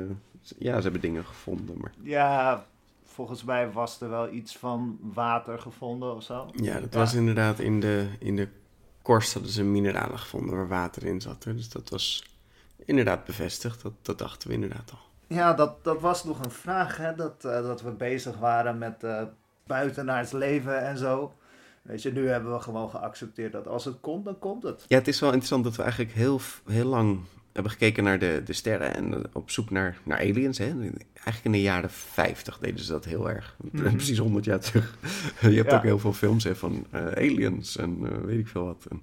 [0.58, 2.66] ja, ze hebben dingen gevonden, maar ja,
[3.04, 6.50] volgens mij was er wel iets van water gevonden of zo.
[6.54, 8.48] ja, dat was inderdaad in de, in de
[9.02, 11.44] korst hadden ze mineralen gevonden waar water in zat.
[11.44, 11.54] hè.
[11.54, 12.37] Dus dat was
[12.84, 13.82] inderdaad bevestigd.
[13.82, 14.98] Dat, dat dachten we inderdaad al.
[15.28, 17.14] Ja, dat, dat was nog een vraag, hè?
[17.14, 19.22] Dat, eh, dat we bezig waren met eh
[19.66, 21.32] buitenaards leven en zo.
[21.82, 24.84] Weet je, nu hebben we gewoon geaccepteerd dat als het komt, dan komt het.
[24.88, 27.20] Ja, het is wel interessant dat we eigenlijk heel, heel lang
[27.52, 30.58] hebben gekeken naar de, de sterren en eh, op zoek naar, naar aliens.
[30.58, 30.64] Hè?
[30.64, 33.56] Eigenlijk in de jaren 50 deden ze dat heel erg.
[33.72, 33.92] Mhm.
[33.96, 34.98] Precies 100 jaar terug.
[35.40, 35.76] Je hebt Ja.
[35.76, 38.86] ook heel veel films hè, van aliens en weet ik veel wat.
[38.90, 39.02] En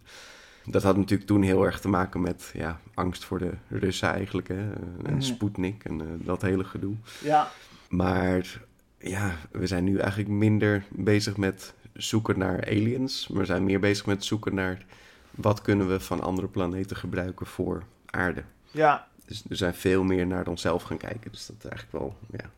[0.67, 4.47] dat had natuurlijk toen heel erg te maken met ja, angst voor de Russen eigenlijk.
[4.47, 4.71] Hè?
[5.03, 5.21] En Mhm.
[5.21, 6.95] Sputnik en eh, dat hele gedoe.
[7.23, 7.51] Ja,
[7.89, 8.61] Maar
[8.97, 13.27] ja, we zijn nu eigenlijk minder bezig met zoeken naar aliens.
[13.27, 14.85] Maar we zijn meer bezig met zoeken naar
[15.31, 18.43] wat kunnen we van andere planeten gebruiken voor aarde.
[18.71, 21.31] ja, Dus we zijn veel meer naar onszelf gaan kijken.
[21.31, 22.49] Dus dat is eigenlijk wel, ja.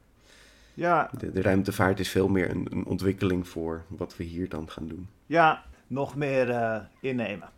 [0.74, 4.70] ja, De, de ruimtevaart is veel meer een, een ontwikkeling voor wat we hier dan
[4.70, 5.08] gaan doen.
[5.26, 5.64] ja.
[5.90, 7.50] Nog meer eh, innemen.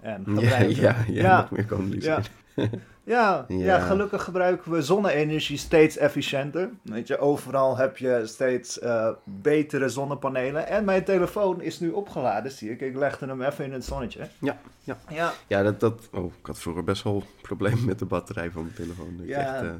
[0.00, 0.82] En Ja, gebruiken.
[0.82, 1.36] ja, ja, Ja.
[1.38, 1.50] nog
[1.88, 2.30] meer.
[3.04, 3.78] Ja, ja, Ja.
[3.80, 6.68] gelukkig gebruiken we zonne-energie steeds efficiënter.
[6.82, 10.66] Weet je, overal heb je steeds eh, betere zonnepanelen.
[10.68, 12.80] En mijn telefoon is nu opgeladen, zie ik.
[12.80, 14.28] Ik legde hem even in het zonnetje.
[14.38, 14.96] Ja, ja.
[15.08, 18.62] Ja, Ja, dat, dat, oh, ik had vroeger best wel problemen met de batterij van
[18.62, 19.14] mijn telefoon.
[19.18, 19.54] Dat Ja.
[19.54, 19.70] echt, eh,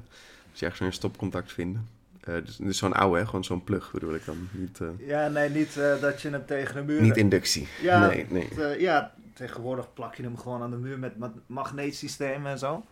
[0.51, 1.89] als je echt zo'n stopcontact vinden.
[2.21, 3.27] Eh, dus, dus zo'n oude, hè?
[3.27, 4.49] gewoon zo'n plug bedoel ik dan.
[4.53, 7.01] Niet, eh, ja nee, niet dat je hem tegen de muur...
[7.03, 7.69] niet inductie.
[7.83, 8.49] Ja, nee, nee.
[8.57, 12.85] het, ja, tegenwoordig plak je hem gewoon aan de muur met ma- magneetsystemen en zo.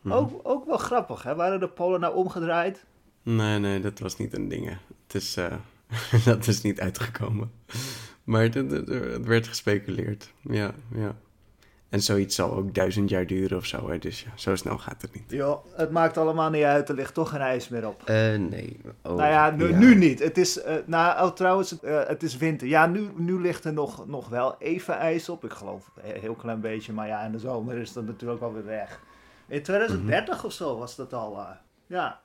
[0.00, 0.14] Mhm.
[0.14, 1.34] Ook, ook wel grappig, hè?
[1.34, 2.84] Waren de polen nou omgedraaid?
[3.22, 4.68] Nee, nee, dat was niet een ding.
[5.06, 5.54] Het is, eh,
[6.24, 7.50] dat is niet uitgekomen.
[8.24, 10.32] Maar het, het- het werd gespeculeerd.
[10.40, 11.16] Ja, ja.
[11.96, 13.90] En zoiets zal ook duizend jaar duren of zo.
[13.90, 13.98] Hè?
[13.98, 15.24] Dus ja, zo snel gaat het niet.
[15.28, 16.88] Jo, het maakt allemaal niet uit.
[16.88, 18.00] Er ligt toch geen ijs meer op.
[18.00, 18.06] Uh,
[18.36, 18.80] nee.
[19.02, 20.18] Oh, nou ja nu, nu, niet.
[20.18, 22.66] Het is, uh, nou, oh, trouwens, uh, het is winter.
[22.68, 25.44] Ja, nu, nu ligt er nog, nog wel even ijs op.
[25.44, 26.92] Ik geloof een heel klein beetje.
[26.92, 29.00] Maar ja, in de zomer is dat natuurlijk alweer weg.
[29.48, 30.46] In 2030 mm -hmm.
[30.46, 31.46] of zo was dat al.
[31.86, 32.20] ja,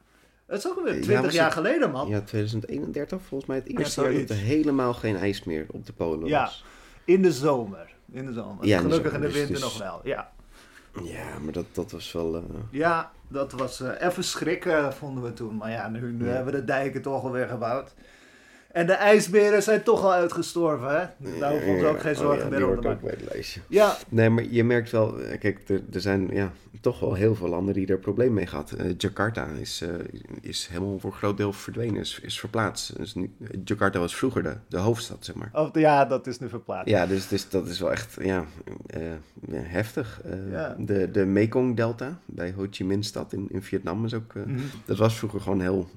[0.45, 2.09] het is ook alweer 20 jaar geleden, man.
[2.09, 5.93] Ja, 2031 volgens mij het eerste jaar dat er helemaal geen ijs meer op de
[5.93, 6.65] Polen ja, was.
[7.05, 7.99] in de zomer.
[8.11, 8.65] In de zomer.
[8.65, 10.31] Ja, Gelukkig in de, winter dus- nog wel, ja.
[11.03, 12.35] Ja, maar dat, dat was wel...
[12.35, 12.43] Uh...
[12.71, 15.55] Ja, dat was uh, even schrikken, vonden we toen.
[15.55, 17.93] Maar ja, nu, nu hebben we de dijken toch alweer gebouwd.
[18.71, 21.39] En de ijsberen zijn toch al uitgestorven, hè?
[21.39, 23.01] Daar hoeven we ook geen zorgen oh, meer om te maken.
[23.01, 23.61] bij het lijstje.
[23.67, 23.97] Ja.
[24.09, 25.19] Nee, maar je merkt wel...
[25.19, 28.47] Eh, kijk, er, er zijn ja, toch wel heel veel landen die er problemen mee
[28.47, 28.73] gehad.
[28.77, 29.89] Uh, Jakarta is, uh,
[30.41, 32.97] is helemaal voor een groot deel verdwenen, is, is verplaatst.
[32.97, 35.51] Dus nu, Jakarta was vroeger de, de hoofdstad, zeg maar.
[35.73, 36.89] Ja, dat is nu verplaatst.
[36.89, 38.45] Ja, dus, dus dat is wel echt ja,
[39.51, 40.21] heftig.
[40.49, 40.75] Ja.
[40.79, 44.33] De, de Mekong-delta bij Ho Chi Minh-stad in, in Vietnam is ook...
[44.33, 44.63] Mm -hmm.
[44.85, 45.89] Dat was vroeger gewoon heel,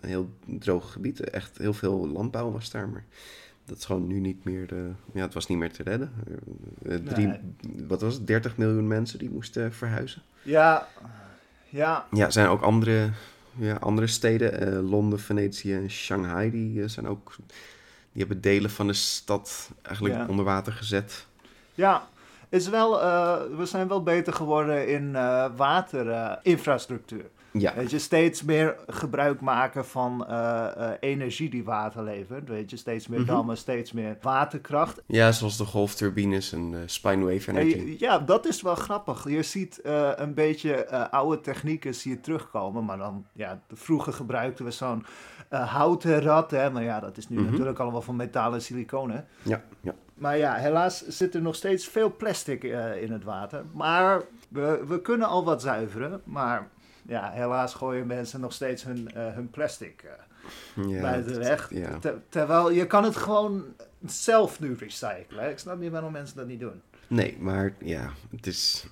[0.00, 1.20] heel droog gebied.
[1.20, 3.04] Echt heel veel landbouw was daar, maar
[3.72, 6.12] dat is gewoon nu niet meer, de, ja, het was niet meer te redden.
[6.82, 7.30] Uh, drie,
[7.88, 10.22] Wat was het, 30 miljoen mensen die moesten verhuizen.
[10.42, 10.88] Ja,
[11.68, 12.06] ja.
[12.10, 13.10] Ja, zijn ook andere,
[13.56, 17.34] ja, andere steden, uh, Londen, Venetië en Shanghai, die uh, zijn ook,
[18.12, 21.26] die hebben delen van de stad eigenlijk onder water gezet.
[21.74, 22.08] Ja,
[22.48, 22.90] is wel,
[23.56, 25.12] we zijn wel beter geworden in
[25.56, 27.24] waterinfrastructuur.
[27.52, 27.74] Ja.
[27.74, 32.48] Weet je, steeds meer gebruik maken van uh, uh, energie die water levert.
[32.48, 33.28] Weet je, steeds meer mhm.
[33.28, 35.02] dammen, steeds meer waterkracht.
[35.06, 37.96] Ja, zoals de golfturbines en uh, spine wave energy.
[37.98, 39.28] ja, dat is wel grappig.
[39.28, 39.80] Je ziet
[40.16, 42.84] een beetje oude technieken zie je terugkomen.
[42.84, 45.04] Maar dan, ja, vroeger gebruikten we zo'n
[45.48, 46.50] houten rad.
[46.50, 47.50] Hè, maar ja, dat is nu mhm.
[47.50, 49.26] natuurlijk allemaal van metaal en siliconen.
[49.42, 49.94] Ja, ja.
[50.14, 52.62] Maar ja, helaas zit er nog steeds veel plastic
[53.00, 53.64] in het water.
[53.72, 56.68] Maar we, we kunnen al wat zuiveren, maar
[57.02, 61.70] ja, helaas gooien mensen nog steeds hun, uh, hun plastic uh, ja, bij de weg.
[61.70, 61.98] Ja.
[62.28, 63.64] terwijl je kan het gewoon
[64.06, 65.50] zelf nu recyclen.
[65.50, 66.82] Ik snap niet waarom mensen dat niet doen.
[67.06, 68.86] Nee, maar ja, het is,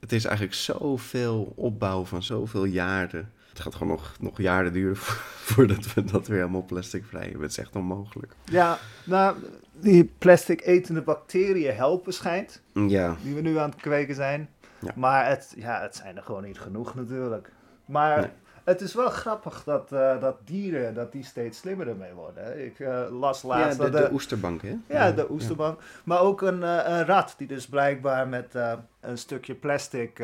[0.00, 3.32] het is eigenlijk zoveel opbouw van zoveel jaren.
[3.48, 4.96] Het gaat gewoon nog, nog jaren duren
[5.50, 7.42] voordat we dat weer helemaal plasticvrij hebben.
[7.42, 8.34] Het is echt onmogelijk.
[8.44, 9.36] Ja, nou,
[9.72, 12.62] die plastic etende bacteriën helpen schijnt.
[12.72, 13.16] Ja.
[13.22, 14.48] Die we nu aan het kweken zijn.
[14.94, 17.52] Maar het, ja, het zijn er gewoon niet genoeg natuurlijk.
[17.84, 18.30] Maar
[18.64, 22.64] het is wel grappig dat, uh, dat dieren dat die steeds slimmer ermee worden.
[22.64, 23.78] Ik uh, las laatst...
[23.78, 24.76] Ja, de, de, oesterbank, hè?
[24.86, 25.80] Ja, de oesterbank.
[26.04, 28.54] Maar ook een, uh, een rat die dus blijkbaar met
[29.00, 30.22] een stukje plastic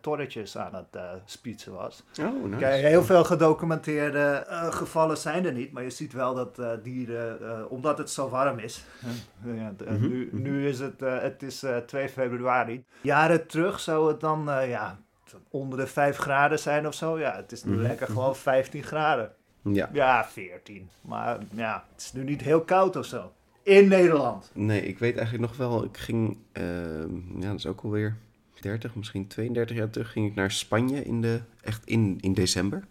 [0.00, 2.02] torretjes aan het spietsen was.
[2.20, 2.58] Oh, nice.
[2.58, 5.72] Kijk, heel veel gedocumenteerde gevallen zijn er niet.
[5.72, 8.84] Maar je ziet wel dat dieren, omdat het zo warm is...
[9.44, 10.42] ja, mhm, nu, mhm.
[10.42, 12.84] nu is het, het is 2 februari.
[13.00, 14.98] Jaren terug zou het dan, ja
[15.48, 17.18] onder de 5 graden zijn of zo.
[17.18, 17.82] Ja, het is nu mhm.
[17.82, 19.32] lekker gewoon 15 graden.
[19.62, 19.90] Ja.
[19.92, 20.88] Ja, 14.
[21.00, 23.32] Maar ja, het is nu niet heel koud of zo.
[23.62, 24.50] In Nederland.
[24.52, 26.64] Nee, ik weet eigenlijk nog wel, ik ging, uh,
[27.40, 28.16] ja, dat is ook alweer
[28.60, 32.84] 30, misschien 32 jaar terug, ging ik naar Spanje in de, echt in, in december.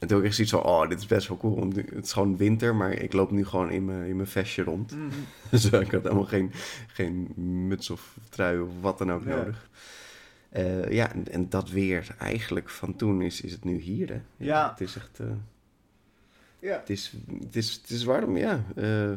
[0.00, 1.58] En toen had ik zoiets van, oh, dit is best wel cool.
[1.58, 4.62] Want het is gewoon winter, maar ik loop nu gewoon in mijn, in mijn vestje
[4.62, 4.96] rond.
[4.96, 5.08] Mm
[5.50, 6.52] dus ik had helemaal geen,
[6.86, 7.32] geen
[7.68, 9.68] muts of trui of wat dan ook nodig.
[10.56, 14.08] Uh, ja, en, en, dat weer eigenlijk van toen is, is het nu hier.
[14.08, 14.20] Hè?
[14.36, 14.70] Ja.
[14.70, 15.18] Het is echt.
[15.20, 15.26] Uh,
[16.58, 16.78] ja.
[16.78, 18.64] Het is, het, is, het is warm, ja.
[18.74, 19.12] Uh,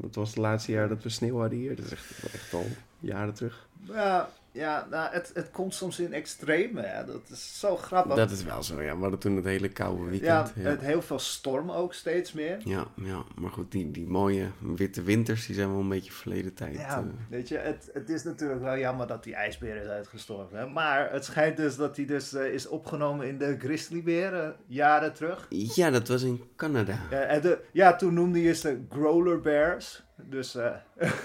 [0.00, 1.76] het was het laatste jaar dat we sneeuw hadden hier.
[1.76, 2.66] Dat is echt, echt al
[3.00, 3.68] jaren terug.
[3.82, 6.80] Ja, ja, nou, het, het komt soms in extreme.
[6.80, 7.04] Hè.
[7.04, 8.16] Dat is zo grappig.
[8.16, 8.94] Dat is wel zo, ja.
[8.94, 10.52] We hadden toen het hele koude weekend.
[10.54, 12.58] Ja, Het heel veel storm ook steeds meer.
[12.64, 13.22] Ja, ja.
[13.36, 16.74] maar goed, die, die mooie witte winters, die zijn wel een beetje verleden tijd.
[16.74, 17.04] Ja, uh.
[17.28, 20.58] weet je, het, het is natuurlijk wel jammer dat die ijsbeer is uitgestorven.
[20.58, 20.66] Hè.
[20.66, 25.46] Maar het schijnt dus dat hij dus uh, is opgenomen in de grizzlyberen jaren terug.
[25.48, 26.98] Ja, dat was in Canada.
[27.10, 30.02] Ja, en de, ja toen noemde je ze growler bears.
[30.16, 30.56] Dus...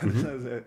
[0.01, 0.63] Mm -hmm.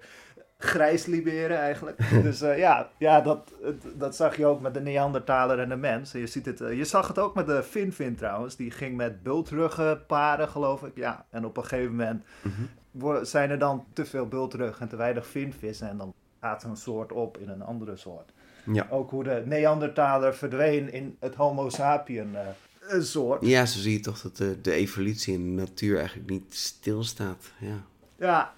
[0.63, 1.99] Grijs liberen eigenlijk.
[2.23, 3.53] dus uh, ja, ja dat,
[3.95, 6.13] dat zag je ook met de Neandertaler en de mens.
[6.13, 8.57] Je, ziet het, uh, je zag het ook met de Finfin trouwens.
[8.57, 10.97] Die ging met bultruggen paren, geloof ik.
[10.97, 13.25] Ja, en op een gegeven moment mm-hmm.
[13.25, 15.89] zijn er dan te veel bultruggen en te weinig finvissen.
[15.89, 18.33] En dan gaat een soort op in een andere soort.
[18.65, 18.87] Ja.
[18.91, 22.37] Ook hoe de Neandertaler verdween in het Homo sapien
[22.93, 23.47] uh, soort.
[23.47, 27.53] Ja, zo zie je toch dat de, de evolutie in de natuur eigenlijk niet stilstaat.
[27.59, 27.85] Ja.
[28.17, 28.53] Ja.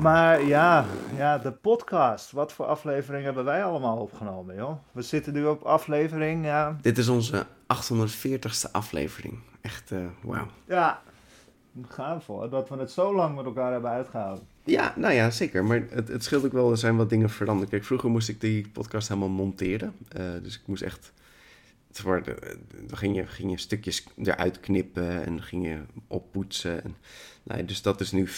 [0.00, 0.84] Maar ja,
[1.16, 2.32] ja, de podcast.
[2.32, 4.76] Wat voor aflevering hebben wij allemaal opgenomen, joh?
[4.92, 6.76] We zitten nu op aflevering, ja...
[6.80, 9.38] Dit is onze 840ste aflevering.
[9.60, 10.46] Echt, uh, wauw.
[10.66, 11.02] Ja,
[11.88, 14.46] gaan voor dat we het zo lang met elkaar hebben uitgehouden.
[14.64, 15.64] Ja, nou ja, zeker.
[15.64, 17.70] Maar het, het scheelt ook wel, er zijn wat dingen veranderd.
[17.70, 19.94] Kijk, vroeger moest ik die podcast helemaal monteren.
[20.18, 21.12] Uh, dus ik moest echt
[22.04, 26.84] dan ging je, ging je stukjes eruit knippen en ging je oppoetsen.
[26.84, 26.96] En,
[27.42, 28.28] nou, dus dat is nu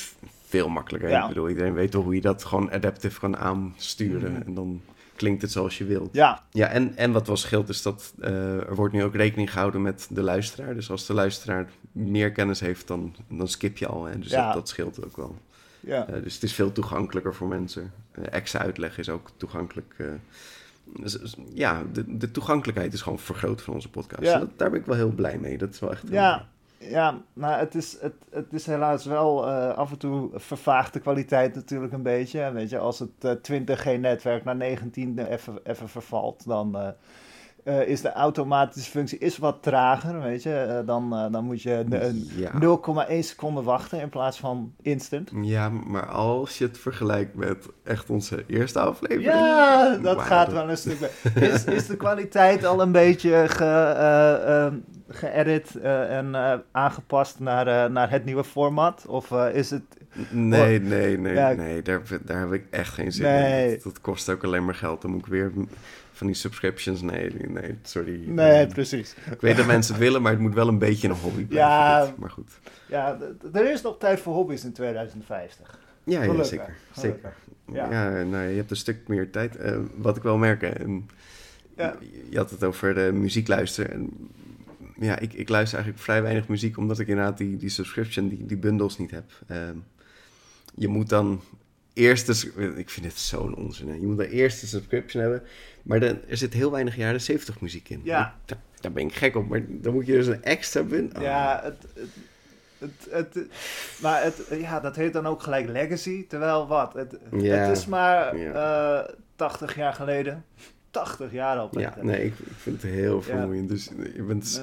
[0.48, 1.10] veel makkelijker.
[1.10, 4.32] Ik bedoel, iedereen weet toch hoe je dat gewoon adaptief kan aansturen.
[4.32, 4.42] Mhm.
[4.42, 4.80] En dan
[5.16, 6.08] klinkt het zoals je wilt.
[6.12, 6.42] Ja.
[6.50, 8.28] Ja, en, en wat wel scheelt is dat uh,
[8.68, 10.74] er wordt nu ook rekening gehouden met de luisteraar.
[10.74, 14.04] Dus als de luisteraar meer kennis heeft, dan, dan skip je al.
[14.04, 14.18] Hè?
[14.18, 15.36] Dus dat, dat, scheelt ook wel.
[15.80, 16.08] Ja.
[16.10, 17.92] Uh, dus het is veel toegankelijker voor mensen.
[18.18, 19.94] Uh, extra uitleg is ook toegankelijk
[20.96, 24.22] dus, ja, de, de, toegankelijkheid is gewoon vergroot van onze podcast.
[24.22, 24.38] Ja.
[24.38, 25.58] Dat, daar ben ik wel heel blij mee.
[25.58, 26.02] Dat is wel echt.
[26.10, 26.48] Ja,
[26.78, 31.00] ja maar het is, het, het is helaas wel uh, af en toe vervaagt de
[31.00, 32.52] kwaliteit natuurlijk een beetje.
[32.52, 36.76] Weet je, als het uh, 20G-netwerk naar 19 even, even vervalt, dan.
[36.76, 36.88] Uh,
[37.64, 40.66] uh, is de automatische functie is wat trager, weet je.
[40.68, 41.84] Uh, dan, uh, dan moet je
[42.36, 42.52] ja.
[43.10, 45.30] 0,1 seconde wachten in plaats van instant.
[45.42, 49.32] Ja, maar als je het vergelijkt met echt onze eerste aflevering...
[49.32, 50.24] Ja, dat wow.
[50.24, 51.10] gaat wel een stuk.
[51.34, 56.34] Is, is de kwaliteit al een beetje ge, geëdit en
[56.72, 59.06] aangepast naar, naar het nieuwe format?
[59.08, 59.82] Of is het...
[60.30, 61.52] Nee, nee, nee, ja.
[61.52, 61.82] nee.
[61.82, 63.64] Daar, daar heb ik echt geen zin nee.
[63.64, 63.74] in.
[63.74, 65.02] Dat, dat kost ook alleen maar geld.
[65.02, 65.52] Dan moet ik weer
[66.18, 67.00] van die subscriptions.
[67.00, 68.22] Nee, nee, sorry.
[68.26, 69.14] Nee, precies.
[69.30, 71.70] Ik weet dat mensen het willen, maar het moet wel een beetje een hobby blijven.
[71.70, 72.50] Ja, maar goed.
[72.88, 73.18] Ja,
[73.52, 75.78] er is nog tijd voor hobby's in 2050.
[76.04, 76.76] Ja, ja zeker.
[76.92, 77.34] zeker.
[77.72, 77.90] Ja.
[77.90, 79.60] ja, nou, je hebt een stuk meer tijd.
[79.60, 81.08] Uh, wat ik wel merk, en
[81.76, 81.96] ja.
[82.30, 83.92] je had het over de muziek luisteren.
[83.92, 84.30] En,
[84.96, 88.46] ja, ik, ik luister eigenlijk vrij weinig muziek, omdat ik inderdaad die, die subscription, die,
[88.46, 89.24] die bundles niet heb.
[89.50, 89.56] Uh,
[90.74, 91.40] je moet dan
[91.92, 92.28] eerst,
[92.76, 93.88] ik vind het zo'n onzin.
[93.88, 93.94] Hè?
[93.94, 95.42] Je moet een subscription hebben.
[95.82, 98.00] Maar dan, er zit heel weinig jaren 70 muziek in.
[98.04, 98.34] Ja.
[98.44, 99.48] Daar, daar, ben ik gek op.
[99.48, 100.80] Maar dan moet je dus een extra.
[100.80, 101.22] Oh.
[101.22, 102.08] Ja, het,
[102.78, 103.46] het, het,
[104.00, 106.26] maar het, ja, dat heet dan ook gelijk legacy.
[106.26, 106.92] Terwijl wat?
[106.92, 109.02] Het, ja, het is maar ja.
[109.02, 110.44] uh, 80 jaar geleden.
[110.90, 111.68] 80 jaar al.
[111.78, 113.68] Ja, nee, ik, ik, vind het heel vermoeiend.
[113.68, 113.74] Ja.
[113.74, 114.62] Dus je, bent,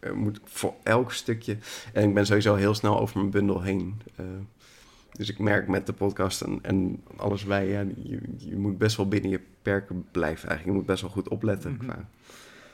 [0.00, 1.56] je moet voor elk stukje.
[1.92, 4.00] En ik ben sowieso heel snel over mijn bundel heen.
[4.20, 4.26] Uh,
[5.20, 8.96] dus ik merk met de podcast en, en alles bij, ja, je, je moet best
[8.96, 10.64] wel binnen je perken blijven eigenlijk.
[10.64, 11.88] Je moet best wel goed opletten mm -hmm.
[11.88, 12.08] qua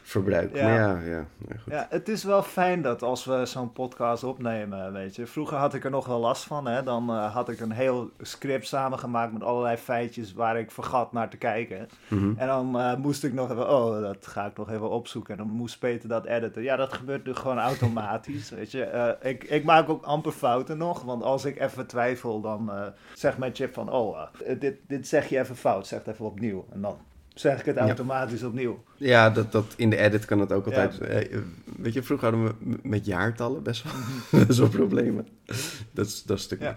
[0.07, 0.55] verbruik.
[0.55, 0.63] Ja.
[0.63, 1.27] Maar ja, ja,
[1.63, 1.73] goed.
[1.73, 5.27] ja, het is wel fijn dat als we zo'n podcast opnemen, weet je.
[5.27, 6.83] Vroeger had ik er nog wel last van, hè.
[6.83, 11.29] Dan uh, had ik een heel script samengemaakt met allerlei feitjes waar ik vergat naar
[11.29, 11.89] te kijken.
[12.09, 12.35] Mm -hmm.
[12.39, 15.39] En dan uh, moest ik nog even, oh, dat ga ik nog even opzoeken.
[15.39, 16.63] En dan moest Peter dat editen.
[16.63, 18.91] Ja, dat gebeurt nu gewoon automatisch, weet je.
[19.23, 22.71] Uh, ik, ik maak ook amper fouten nog, want als ik even twijfel, dan
[23.15, 24.23] zegt mijn chip van, oh,
[24.59, 26.67] dit, dit zeg je even fout, zeg het even opnieuw.
[26.73, 26.97] En dan
[27.39, 28.47] zeg ik het automatisch ja.
[28.47, 28.85] opnieuw.
[28.97, 30.97] Ja, dat, dat, in de edit kan het ook altijd.
[30.97, 31.07] Ja.
[31.07, 31.39] Eh,
[31.77, 33.93] weet je, vroeger hadden we met jaartallen best wel,
[34.47, 35.29] best wel problemen.
[35.93, 36.77] Dat is, dat is een stuk ja.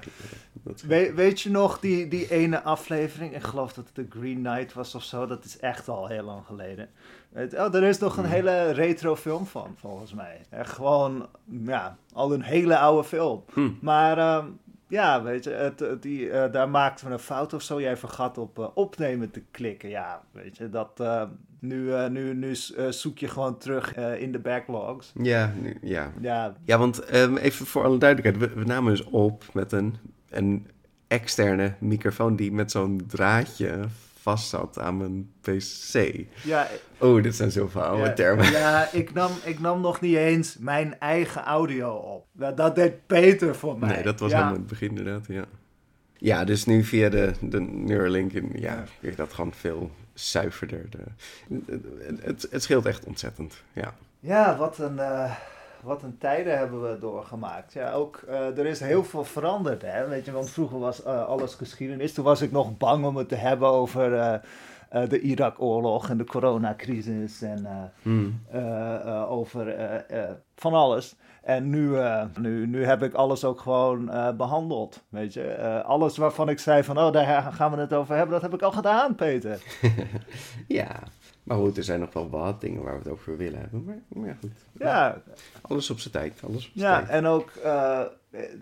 [0.63, 3.35] dat weet, weet je nog die, die ene aflevering?
[3.35, 5.25] Ik geloof dat het de Green Knight was of zo.
[5.25, 6.89] Dat is echt al heel lang geleden.
[7.33, 10.41] Oh, er is nog een hele retro film van, volgens mij.
[10.49, 11.27] Echt gewoon,
[11.65, 13.43] ja, al een hele oude film.
[13.53, 13.69] Hm.
[13.81, 14.45] Maar uh,
[14.89, 17.81] ja, weet je, het, die, uh, daar maakten we een fout of zo.
[17.81, 19.89] Jij vergat op uh, opnemen te klikken.
[19.89, 21.23] Ja, weet je, dat, uh,
[21.59, 22.55] nu, nu, nu
[22.89, 25.11] zoek je gewoon terug in de backlogs.
[25.21, 26.11] Ja, nu, ja.
[26.21, 26.53] ja.
[26.63, 28.51] Ja, want um, even voor alle duidelijkheid.
[28.51, 29.95] We, we, namen dus op met een,
[30.29, 30.67] een
[31.07, 33.79] externe microfoon die met zo'n draadje
[34.29, 36.25] vast zat aan mijn PC.
[36.43, 38.51] Ja, oh, dit zijn zoveel oude ja, termen.
[38.51, 42.25] Ja, ik nam, ik nam nog niet eens mijn eigen audio op.
[42.31, 43.93] Dat, dat deed Peter voor mij.
[43.93, 44.37] Nee, dat was ja.
[44.37, 45.45] helemaal het begin inderdaad, ja.
[46.17, 48.83] Ja, dus nu via de, de Neuralink, ja, ja.
[48.99, 50.85] je dat gewoon veel zuiverder.
[50.89, 50.97] De,
[51.65, 53.93] het, het, het, scheelt echt ontzettend, ja.
[54.19, 54.95] Ja, wat een...
[54.95, 55.35] Uh
[55.83, 57.73] wat een tijden hebben we doorgemaakt.
[57.73, 60.07] Ja, ook, uh, er is heel veel veranderd, hè.
[60.07, 62.13] Weet je, want vroeger was uh, alles geschiedenis.
[62.13, 64.33] Toen was ik nog bang om het te hebben over uh,
[65.09, 68.41] de Irak-oorlog en de coronacrisis en hmm.
[69.27, 69.75] over
[70.55, 71.15] van alles.
[71.43, 71.97] En nu,
[72.39, 75.81] nu, nu heb ik alles ook gewoon behandeld, weet je.
[75.85, 78.61] alles waarvan ik zei van, oh, daar gaan we het over hebben, dat heb ik
[78.61, 79.61] al gedaan, Peter.
[80.67, 80.99] ja,
[81.49, 83.83] maar goed, er zijn nog wel wat dingen waar we het over willen hebben.
[83.83, 84.51] Maar, maar goed.
[84.79, 85.21] Ja.
[85.61, 86.41] Alles op zijn tijd.
[86.43, 87.09] Alles op ja, tijd.
[87.09, 88.01] en ook, uh,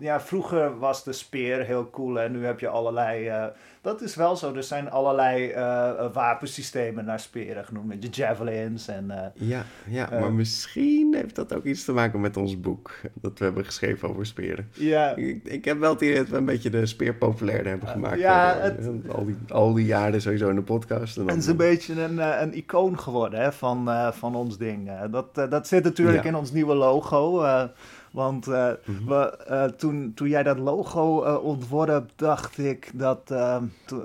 [0.00, 3.28] ja, vroeger was de speer heel cool en nu heb je allerlei.
[3.28, 3.44] Uh,
[3.80, 4.54] dat is wel zo.
[4.54, 7.86] Er zijn allerlei uh, wapensystemen naar speren genoemd.
[7.86, 9.04] Met de javelins en.
[9.08, 12.90] Uh, ja, ja maar misschien heeft dat ook iets te maken met ons boek.
[13.14, 14.70] Dat we hebben geschreven over speren.
[14.72, 15.16] Ja.
[15.16, 18.18] Ik, ik heb wel het idee dat we een beetje de speer populairder hebben gemaakt.
[18.18, 21.16] ja, het, al, die, al die jaren sowieso in de podcast.
[21.16, 24.90] En, dan, het is een beetje een, een icoon geworden hè, van, van ons ding.
[25.10, 27.46] dat, dat zit natuurlijk in ons nieuwe logo.
[28.18, 28.70] Want uh,
[29.06, 33.22] we, uh, toen, toen jij dat logo uh, ontworp, dacht ik dat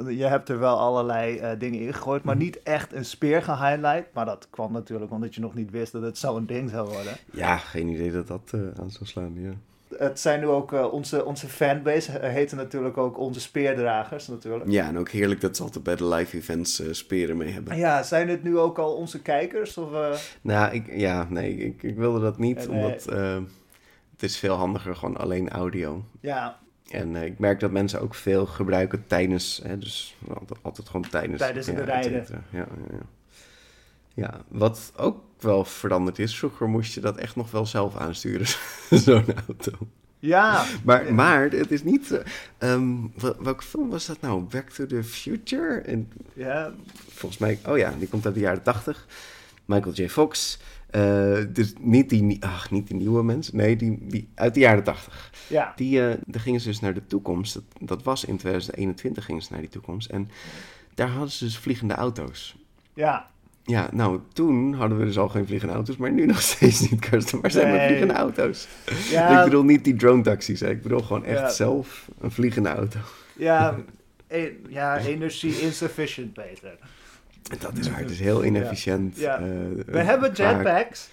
[0.08, 2.44] je hebt er wel allerlei dingen in gegooid, maar mhm.
[2.44, 4.14] niet echt een speer gehighlight.
[4.14, 7.14] Maar dat kwam natuurlijk omdat je nog niet wist dat het zo'n ding zou worden.
[7.32, 9.52] Ja, geen idee dat dat aan zou slaan, ja.
[9.98, 14.70] Het zijn nu ook onze, onze fanbase, heten natuurlijk ook onze speerdragers natuurlijk.
[14.70, 17.78] Ja, en ook heerlijk dat ze altijd bij de live events speren mee hebben.
[17.78, 19.78] Ja, zijn het nu ook al onze kijkers?
[19.78, 19.90] Of,
[20.42, 23.08] Nou, ik, ja, nee, ik, ik wilde dat niet, omdat
[24.24, 26.06] het is veel handiger gewoon alleen audio.
[26.20, 26.60] Ja.
[26.90, 31.10] En uh, ik merk dat mensen ook veel gebruiken tijdens, hè, dus altijd, altijd gewoon
[31.10, 31.40] tijdens.
[31.40, 32.26] Tijdens het rijden.
[32.50, 32.98] Ja, ja,
[34.14, 38.48] ja, wat ook wel veranderd is, vroeger moest je dat echt nog wel zelf aansturen,
[39.06, 39.72] zo'n auto.
[40.20, 40.66] Ja.
[40.84, 42.22] Maar, maar het is niet.
[42.60, 44.42] Um, welke film was dat nou?
[44.42, 45.82] Back to the Future?
[45.82, 46.74] En ja.
[47.10, 47.60] Volgens mij.
[47.68, 49.08] Oh ja, die komt uit de jaren 80.
[49.66, 50.10] Michael J.
[50.10, 50.60] Fox.
[50.96, 54.84] Uh, dus niet die, ach, niet die nieuwe mensen, nee, die, die uit de jaren
[54.84, 55.32] tachtig.
[55.48, 55.74] Ja.
[55.76, 57.54] Die, uh, daar gingen ze dus naar de toekomst.
[57.54, 60.10] Dat, dat, was in 2021 gingen ze naar die toekomst.
[60.10, 60.30] En
[60.94, 62.56] daar hadden ze dus vliegende auto's.
[62.94, 63.32] Ja.
[63.66, 67.00] Ja, nou, toen hadden we dus al geen vliegende auto's, maar nu nog steeds niet,
[67.00, 67.40] Kirsten.
[67.42, 67.88] Maar zijn nee.
[67.88, 68.68] vliegende auto's?
[69.10, 69.38] Ja.
[69.38, 73.00] Ik bedoel niet die drone-taxis, ik bedoel gewoon echt zelf een vliegende auto.
[73.36, 73.76] Ja,
[74.28, 76.78] e ja energie insufficient, beter.
[77.60, 79.18] Dat is waar, het is heel inefficiënt.
[79.18, 79.40] Ja.
[79.40, 79.46] Uh,
[79.86, 81.10] we hebben jetpacks.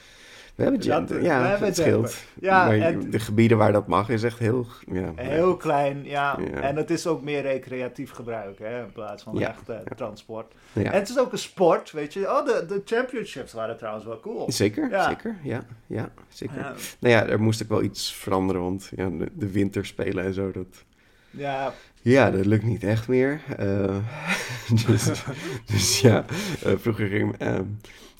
[0.54, 2.16] We hebben jetpacks, ja, we hebben het scheelt.
[2.40, 4.66] Ja, maar de gebieden waar dat mag is echt heel...
[4.92, 6.38] Ja, heel klein, ja.
[6.60, 10.52] En het is ook meer recreatief gebruik, hè, in plaats van echt uh, transport.
[10.72, 12.20] En het is ook een sport, weet je.
[12.20, 14.52] Oh, de, de championships waren trouwens wel cool.
[14.52, 15.62] Zeker, zeker, ja.
[15.86, 16.56] ja zeker.
[16.98, 20.50] Nou ja, er moest ook wel iets veranderen, want ja, de, de winterspelen en zo,
[20.50, 20.84] dat...
[21.30, 21.72] Ja,
[22.02, 23.40] ja, dat lukt niet echt meer.
[23.60, 23.96] Uh,
[24.86, 25.22] dus,
[25.66, 26.24] dus, ja,
[26.66, 27.58] uh, vroeger ging uh,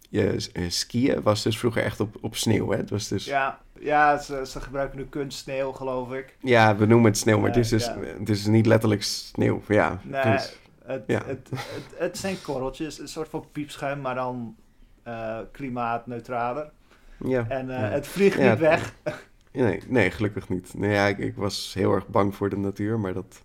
[0.09, 0.33] ja,
[0.69, 2.71] skiën was dus vroeger echt op, op sneeuw.
[2.71, 2.77] Hè?
[2.77, 3.25] Het was dus...
[3.25, 6.37] Ja, ja ze, ze gebruiken nu kunstsneeuw, geloof ik.
[6.41, 9.63] Ja, we noemen het sneeuw, maar het, is dus, het is niet letterlijk sneeuw.
[9.69, 11.51] Ja, nee, het, het, het,
[11.95, 14.57] het, zijn korreltjes, een soort van piepschuim, maar dan
[15.53, 16.71] klimaatneutraler.
[17.25, 18.95] Ja, en het vliegt niet weg.
[19.53, 20.75] Nee, nee, gelukkig niet.
[20.75, 23.43] Nee, ja, ik, ik, was heel erg bang voor de natuur, maar dat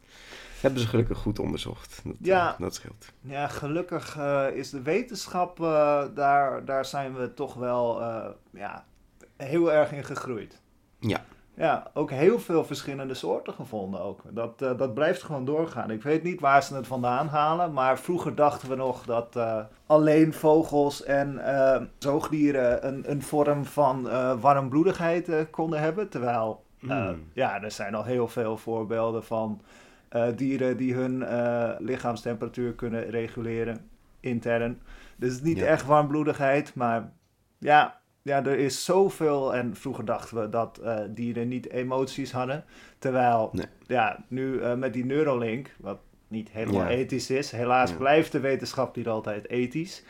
[0.61, 2.01] hebben ze gelukkig goed onderzocht.
[2.03, 3.11] Dat, ja, uh, dat scheelt.
[3.21, 8.01] Ja, gelukkig uh, is de wetenschap, uh, daar, daar zijn we toch wel
[8.49, 8.85] ja,
[9.37, 10.61] heel erg in gegroeid.
[10.99, 11.23] Ja.
[11.57, 14.21] Ja, ook heel veel verschillende soorten gevonden ook.
[14.29, 15.91] Dat, dat blijft gewoon doorgaan.
[15.91, 19.39] Ik weet niet waar ze het vandaan halen, maar vroeger dachten we nog dat
[19.85, 21.41] alleen vogels en
[21.97, 26.09] zoogdieren een, een vorm van warmbloedigheid konden hebben.
[26.09, 27.23] Terwijl, hmm.
[27.33, 29.61] ja, er zijn al heel veel voorbeelden van
[30.15, 33.89] uh, dieren die hun uh, lichaamstemperatuur kunnen reguleren
[34.19, 34.81] intern.
[35.15, 37.11] Dus niet echt warmbloedigheid, maar
[37.57, 39.55] ja, ja, er is zoveel.
[39.55, 42.63] En vroeger dachten we dat uh, dieren niet emoties hadden.
[42.99, 43.53] Terwijl,
[43.85, 49.07] ja, nu met die Neuralink, wat niet helemaal ethisch is, helaas blijft de wetenschap niet
[49.07, 50.03] altijd ethisch.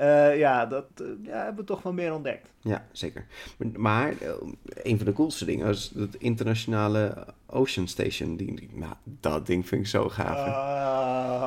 [0.00, 2.48] Uh, ja, dat uh, ja, hebben we toch wel meer ontdekt.
[2.60, 3.24] Ja, zeker.
[3.76, 4.28] Maar uh,
[4.82, 8.36] een van de coolste dingen is het internationale Ocean Station.
[8.36, 10.38] Die, die nou, dat ding vind ik zo gaaf.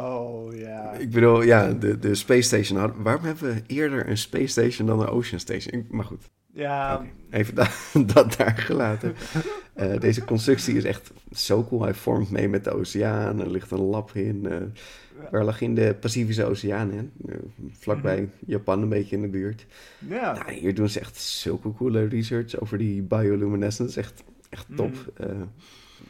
[0.06, 0.92] Oh, ja.
[0.92, 2.80] Ik bedoel, ja, de, de Space Station.
[2.80, 5.88] Had, waarom hebben we eerder een Space Station dan een Ocean Station?
[5.90, 6.30] Maar goed.
[6.52, 6.96] Ja.
[6.96, 7.68] Okay, even da
[8.14, 9.16] dat daar gelaten.
[10.00, 11.82] deze constructie is echt zo cool.
[11.82, 13.40] Hij vormt mee met de oceaan.
[13.40, 14.48] Er ligt een lab in.
[15.32, 17.32] Waar lag in de Pacifische Oceaan, hè?
[17.34, 17.40] Eh,
[17.72, 18.30] vlakbij mhm.
[18.46, 19.66] Japan een beetje in de buurt.
[20.08, 20.34] Ja.
[20.34, 24.00] Nou, hier doen ze echt zulke coole research over die bioluminescence.
[24.00, 24.96] Echt, echt top.
[25.18, 25.50] Mm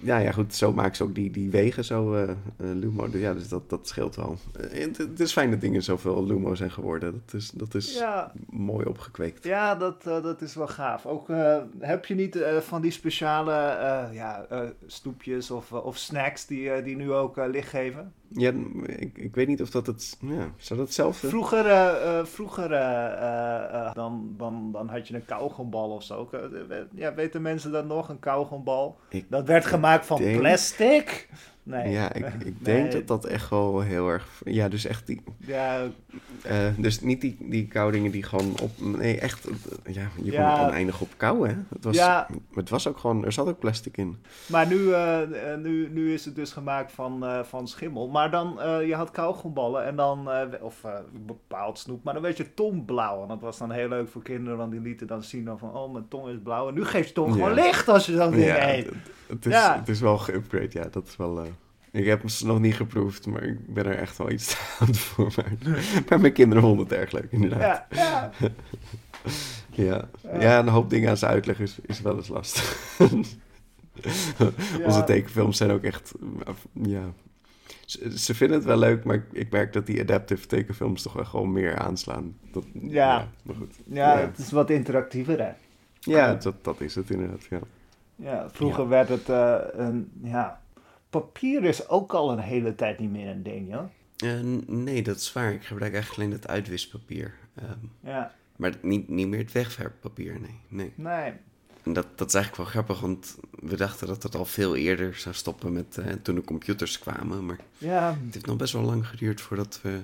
[0.04, 3.10] ja, ja, goed, zo maken ze ook die, die wegen zo, uh, Lumo.
[3.10, 4.38] Dus ja, dus dat, dat scheelt wel.
[4.74, 7.24] Uh, het, is fijn dat dingen zoveel Lumo zijn geworden.
[7.26, 8.32] Dat is, dat is ja.
[8.50, 9.44] mooi opgekweekt.
[9.44, 11.06] Ja, dat, dat is wel gaaf.
[11.06, 11.28] Ook
[11.80, 13.52] heb je niet van die speciale
[14.12, 14.46] ja,
[14.86, 18.14] stoepjes of, of snacks die, die nu ook licht geven?
[18.34, 18.52] Ja,
[18.86, 20.18] ik, ik weet niet of dat het...
[20.22, 21.28] Ja, zou dat hetzelfde...
[21.28, 26.30] Vroeger, uh, vroeger uh, dan, dan, dan had je een kauwgombal of zo.
[26.96, 28.10] Ja, weten mensen dat nog?
[28.10, 28.98] Een kauwgombal?
[29.28, 31.30] dat werd gemaakt van plastic.
[31.64, 31.92] Nee.
[31.92, 34.42] Ja, ik, ik denk dat dat echt wel heel erg...
[34.46, 35.22] Ja, dus echt die...
[35.38, 35.84] Ja.
[36.48, 38.72] Uh, dus niet die, die koudingen die gewoon op...
[38.78, 39.48] Nee, echt...
[39.86, 40.56] Ja, je ja.
[40.58, 41.56] kon oneindig op kou, hè?
[41.70, 42.28] Het was, ja.
[42.54, 43.26] het was ook gewoon...
[43.26, 44.18] Er zat ook plastic in.
[44.46, 45.20] Maar nu, uh,
[45.58, 48.08] nu, nu is het dus gemaakt van, uh, van schimmel.
[48.08, 50.30] Maar dan, je had kauwgomballen en dan...
[50.62, 50.86] of
[51.26, 52.04] bepaald snoep.
[52.04, 53.22] Maar dan werd je tong blauw.
[53.22, 54.58] En dat was dan heel leuk voor kinderen.
[54.58, 55.76] Want die lieten dan zien dan van...
[55.76, 56.68] Oh, mijn tong is blauw.
[56.68, 58.90] En nu geeft je tong gewoon licht als je zo'n ding ja, eet.
[59.28, 60.88] Het is, het is wel geüpgrade, ja.
[60.92, 61.42] Dat is wel...
[61.94, 65.34] Ik heb ze nog niet geproefd, maar ik ben er echt wel iets aan voor.
[65.36, 65.54] Maar,
[66.10, 67.86] maar mijn kinderen vonden het erg leuk, inderdaad.
[67.90, 68.32] Ja,
[69.70, 70.10] ja.
[70.22, 70.40] ja.
[70.40, 70.60] ja.
[70.60, 72.98] een hoop dingen aan ze uitleggen is, is wel eens lastig.
[74.86, 76.14] Onze tekenfilms zijn ook echt...
[76.72, 77.14] Ja,
[78.16, 81.52] ze, vinden het wel leuk, maar ik, merk dat die adaptive tekenfilms toch wel gewoon
[81.52, 82.38] meer aanslaan.
[82.52, 83.76] Dat, ja, maar goed.
[83.86, 85.52] Ja, het is wat interactiever, hè?
[86.00, 87.60] Ja, dat, dat is het inderdaad, ja.
[88.16, 90.12] Ja, vroeger werd het uh, een...
[90.24, 90.62] Ja,
[91.22, 93.90] papier is ook al een hele tijd niet meer een ding, ja?
[94.24, 95.54] Uh, nee, dat is waar.
[95.54, 97.34] Ik gebruik eigenlijk alleen het uitwispapier.
[97.62, 98.36] Um, ja.
[98.56, 100.60] Maar niet, niet meer het wegwerppapier, nee.
[100.68, 100.94] Nee.
[100.96, 101.34] nee.
[101.84, 105.16] En dat, dat is eigenlijk wel grappig, want we dachten dat het al veel eerder
[105.16, 107.46] zou stoppen met uh, toen de computers kwamen.
[107.46, 108.18] Maar ja.
[108.26, 110.00] het heeft nog best wel lang geduurd voordat we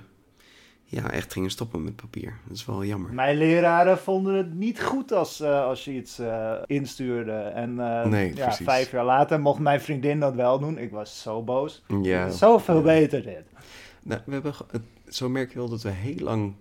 [0.92, 2.38] ja, echt gingen stoppen met papier.
[2.48, 3.14] Dat is wel jammer.
[3.14, 7.32] Mijn leraren vonden het niet goed als, uh, als je iets uh, instuurde.
[7.32, 10.78] En uh, nee, ja, vijf jaar later mocht mijn vriendin dat wel doen.
[10.78, 11.84] Ik was zo boos.
[12.02, 12.30] Ja.
[12.30, 12.82] Zoveel ja.
[12.82, 13.44] beter dit.
[14.04, 14.54] Nou, we hebben,
[15.08, 16.54] zo merk je wel dat we heel lang,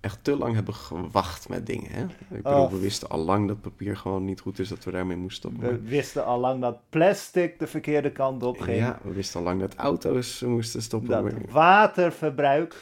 [0.00, 1.90] echt te lang hebben gewacht met dingen.
[1.90, 2.02] Hè?
[2.02, 2.70] Ik bedoel, oh.
[2.70, 5.82] we wisten al lang dat papier gewoon niet goed is, dat we daarmee moesten stoppen.
[5.82, 8.78] We wisten al lang dat plastic de verkeerde kant op ging.
[8.78, 11.10] Ja, we wisten al lang dat auto's moesten stoppen.
[11.10, 12.74] Dat waterverbruik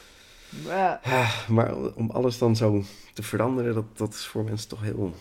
[0.64, 1.00] ja.
[1.48, 2.82] Maar om alles dan zo
[3.14, 5.14] te veranderen, dat, dat is voor mensen toch heel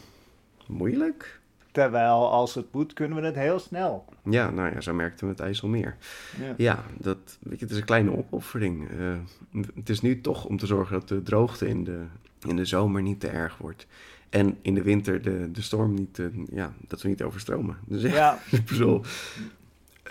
[0.68, 1.40] moeilijk.
[1.72, 4.06] Terwijl als het moet, kunnen we het heel snel.
[4.24, 5.98] Ja, nou ja, zo merkten we het IJsselmeer.
[6.40, 8.90] Ja, ja dat, weet je, het is een kleine opoffering.
[8.92, 9.18] Uh,
[9.76, 12.04] het is nu toch om te zorgen dat de droogte in de,
[12.48, 13.88] in de zomer niet te erg wordt.
[14.30, 17.78] En in de winter de, de storm niet, uh, ja, dat we niet overstromen.
[17.86, 18.70] Dus ja, ik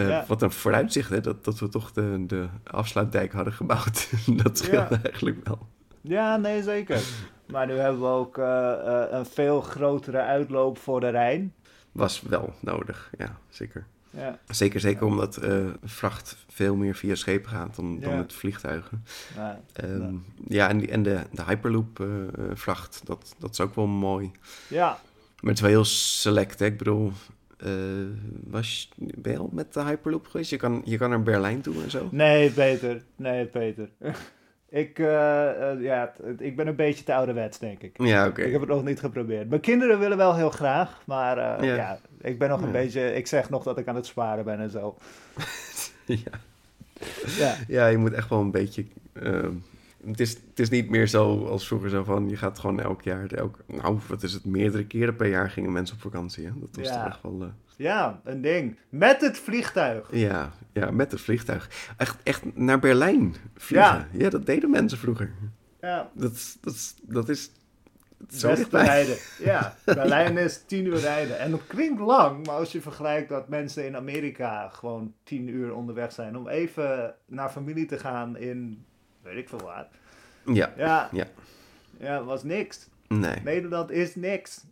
[0.00, 1.20] uh, Wat een vooruitzicht, hè?
[1.20, 4.10] Dat, dat we toch de, de afsluitdijk hadden gebouwd.
[4.42, 5.66] dat scheelt eigenlijk wel.
[6.00, 7.02] Ja, nee, zeker.
[7.46, 11.54] Maar nu hebben we ook uh, uh, een veel grotere uitloop voor de Rijn.
[11.92, 13.86] Was wel nodig, ja, zeker.
[14.10, 14.38] Ja.
[14.48, 15.40] Zeker, zeker omdat
[15.84, 19.04] vracht veel meer via schepen gaat dan, dan met vliegtuigen.
[19.36, 20.68] Ja, um, ja.
[20.68, 22.06] en, die, en de, de Hyperloop
[22.54, 24.30] vracht, dat, dat is ook wel mooi.
[24.68, 24.98] Ja.
[25.40, 26.66] Maar het is wel heel select, hè?
[26.66, 27.12] Ik bedoel,
[27.66, 27.72] uh,
[28.44, 30.50] was, ben je al met de Hyperloop geweest?
[30.50, 32.08] Je kan, je kan naar Berlijn toe en zo?
[32.10, 33.02] Nee, Peter.
[33.16, 33.88] Nee, Peter.
[34.68, 38.02] ik, uh, uh, ja, ik ben een beetje te ouderwets, denk ik.
[38.02, 38.42] Ja, oké.
[38.42, 39.48] Ik heb het nog niet geprobeerd.
[39.48, 41.74] Mijn kinderen willen wel heel graag, maar ja.
[41.74, 42.00] ja.
[42.20, 43.14] ik ben nog een beetje...
[43.14, 44.96] Ik zeg nog dat ik aan het sparen ben en zo.
[46.04, 46.40] ja.
[47.38, 47.54] ja.
[47.68, 48.84] Ja, je moet echt wel een beetje
[50.10, 53.02] het is, het is niet meer zo als vroeger zo van, je gaat gewoon elk
[53.02, 56.44] jaar, elk, nou, wat is het, meerdere keren per jaar gingen mensen op vakantie.
[56.44, 56.50] Hè?
[56.60, 56.94] Dat was ja.
[56.94, 57.42] toch echt wel...
[57.42, 57.48] Uh...
[57.76, 58.76] Ja, een ding.
[58.88, 60.08] Met het vliegtuig.
[60.10, 61.92] Ja, ja, met het vliegtuig.
[61.96, 64.08] Echt, echt naar Berlijn vliegen.
[64.12, 64.18] Ja.
[64.24, 65.32] ja, dat deden mensen vroeger.
[65.80, 66.10] Ja.
[66.14, 67.50] Dat, is, dat, is, dat is
[68.28, 69.16] zo rijden.
[69.38, 71.38] Ja, Berlijn is tien uur rijden.
[71.38, 75.74] En dat klinkt lang, maar als je vergelijkt dat mensen in Amerika gewoon tien uur
[75.74, 78.86] onderweg zijn om even naar familie te gaan in
[79.28, 79.86] weet ik veel wat.
[80.54, 80.72] Ja.
[80.76, 81.08] Ja.
[81.12, 81.26] Ja,
[81.98, 82.88] ja was niks.
[83.08, 83.36] Nee.
[83.44, 84.64] Nederland is niks.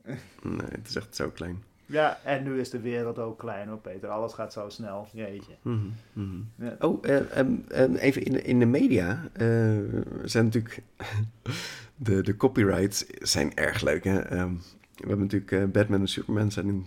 [0.43, 1.63] Nee, het is echt zo klein.
[1.87, 4.09] Ja, en nu is de wereld ook klein hoor, Peter.
[4.09, 5.09] Alles gaat zo snel.
[5.13, 5.53] Jeetje.
[5.63, 6.51] Mm -hmm.
[6.59, 6.77] ja.
[6.79, 10.83] Oh, uh, even in de, in de media uh, zijn natuurlijk...
[11.97, 14.05] de, de copyrights zijn erg leuk.
[14.05, 14.41] Hè?
[14.41, 14.63] Um,
[14.95, 16.87] we hebben natuurlijk Batman en Superman zijn in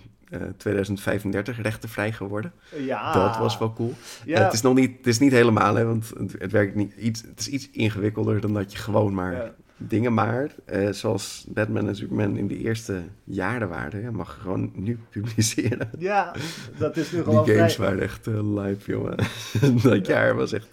[0.58, 2.52] 2035 eh, rechtenvrij geworden.
[2.76, 3.14] Ja.
[3.14, 3.94] Dat was wel cool.
[4.26, 4.38] Ja.
[4.38, 6.94] Uh, het, is nog niet, het is niet helemaal, hè, want het, het, werkt niet
[6.94, 11.88] iets, het is iets ingewikkelder dan dat je gewoon maar dingen maar, uh, zoals Batman
[11.88, 15.90] en Superman in de eerste jaren waren, ja, mag je gewoon nu publiceren.
[16.00, 16.34] Ja,
[16.78, 19.18] dat is nu gewoon Die games waren echt live, jongen.
[19.84, 20.68] dat jaar was echt...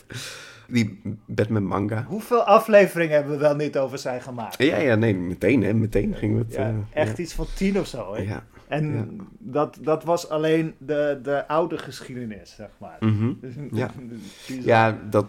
[0.68, 2.04] Die Batman manga.
[2.08, 4.62] Hoeveel afleveringen hebben we wel niet over zijn gemaakt?
[4.62, 5.74] Ja, ja, nee, meteen, hè.
[5.74, 6.54] Meteen gingen we het...
[6.54, 8.22] Ja, echt iets van tien of zo, hè?
[8.22, 8.44] Ja.
[8.68, 12.96] En dat, dat was alleen de, de oude geschiedenis, zeg maar.
[13.00, 13.32] Mhm.
[13.76, 13.90] Ja,
[14.72, 15.26] ja dat,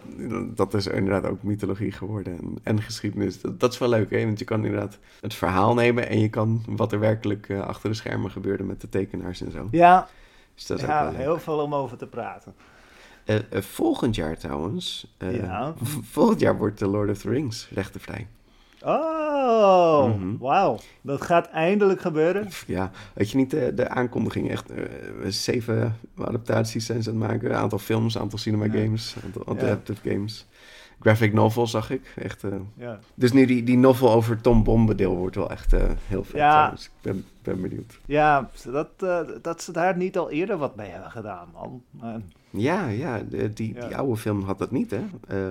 [0.55, 3.41] dat is inderdaad ook mythologie geworden en, en geschiedenis.
[3.41, 4.25] Dat, dat, is wel leuk, hè?
[4.25, 7.89] want je kan inderdaad het verhaal nemen en je kan wat er werkelijk uh, achter
[7.89, 9.67] de schermen gebeurde met de tekenaars en zo.
[9.71, 10.07] Ja,
[10.55, 12.53] dus dat is ja heel veel om over te praten.
[13.25, 15.73] Uh, uh, volgend jaar trouwens, ja.
[16.01, 18.27] volgend jaar wordt The Lord of the Rings rechtenvrij.
[18.87, 20.79] Oh, mm wauw.
[21.01, 22.47] Dat gaat eindelijk gebeuren.
[22.67, 24.49] Ja, weet je niet de, de aankondiging?
[24.49, 24.77] Echt uh,
[25.27, 27.49] zeven adaptaties zijn ze aan het maken.
[27.49, 30.45] Een aantal films, een aantal cinema games, een aantal adaptive games.
[30.99, 32.13] Graphic novel zag ik.
[32.15, 32.99] Echt, uh, ja.
[33.13, 36.35] Dus nu die, die novel over Tom Bombadil wordt wel echt uh, heel vet.
[36.35, 36.69] Ja.
[36.69, 37.99] Dus ik ben, ben benieuwd.
[38.05, 38.89] Ja, dat,
[39.41, 41.83] dat ze daar niet al eerder wat mee hebben gedaan, man.
[42.49, 45.01] Ja, ja, die, die oude film had dat niet, hè?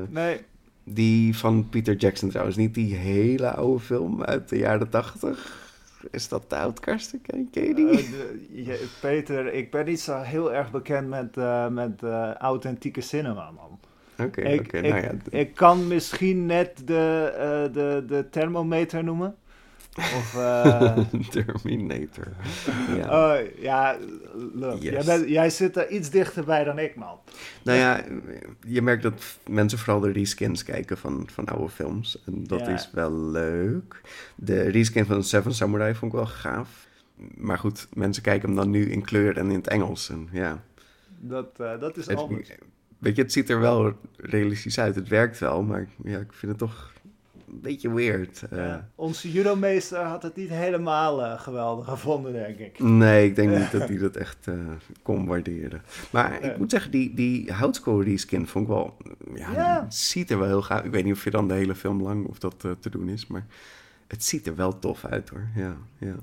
[0.09, 0.41] nee.
[0.89, 5.65] Die van Peter Jackson trouwens, niet die hele oude film uit de jaren tachtig.
[6.11, 7.15] Is dat de Outcast?
[7.23, 8.77] Ken, je die?
[9.01, 11.37] Peter, ik ben niet zo heel erg bekend met,
[11.71, 12.03] met
[12.39, 13.79] authentieke cinema, man.
[14.27, 14.81] Oké, oké.
[14.81, 15.13] nou ja.
[15.31, 19.37] ik kan misschien net de, de, de thermometer noemen.
[19.97, 20.99] Of, uh...
[21.31, 22.29] Terminator.
[22.97, 23.97] ja, oh, ja
[24.53, 24.93] look, yes.
[24.93, 27.19] jij, bent, jij, zit er iets dichterbij dan ik, man.
[27.63, 28.05] Nou ja,
[28.67, 32.23] je merkt dat mensen vooral de reskins kijken van, van oude films.
[32.27, 34.01] En dat is wel leuk.
[34.35, 36.87] De reskin van Seven Samurai vond ik wel gaaf.
[37.35, 40.09] Maar goed, mensen kijken hem dan nu in kleur en in het Engels.
[40.11, 40.63] En, ja.
[41.19, 42.51] Dat, uh, dat is anders.
[42.99, 44.95] Weet je, het ziet er wel realistisch uit.
[44.95, 46.93] Het werkt wel, maar ja, ik vind het toch
[47.57, 48.43] een beetje weird.
[48.53, 52.79] Uh, onze judomeester had het niet helemaal uh, geweldig gevonden, denk ik.
[52.79, 54.55] Nee, ik denk niet dat hij dat echt uh,
[55.03, 55.83] kon waarderen.
[56.11, 58.97] Maar ik moet zeggen, die, die houtskool skin vond ik wel...
[59.35, 59.87] Ja, ja.
[59.89, 62.27] Ziet er wel heel gaaf Ik weet niet of je dan de hele film lang
[62.27, 63.47] of dat te doen is, maar
[64.07, 65.49] het ziet er wel tof uit hoor.
[65.55, 66.15] Ja, ja.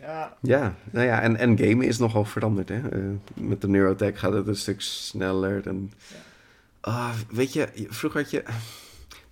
[0.00, 0.36] Ja.
[0.42, 2.68] ja, nou ja, en, en gamen is nogal veranderd.
[2.68, 2.96] Hè?
[2.96, 5.66] Uh, met de Neurotech gaat het een stuk sneller.
[5.66, 5.92] En,
[6.82, 6.90] ja.
[6.92, 8.42] uh, weet je, vroeger had je...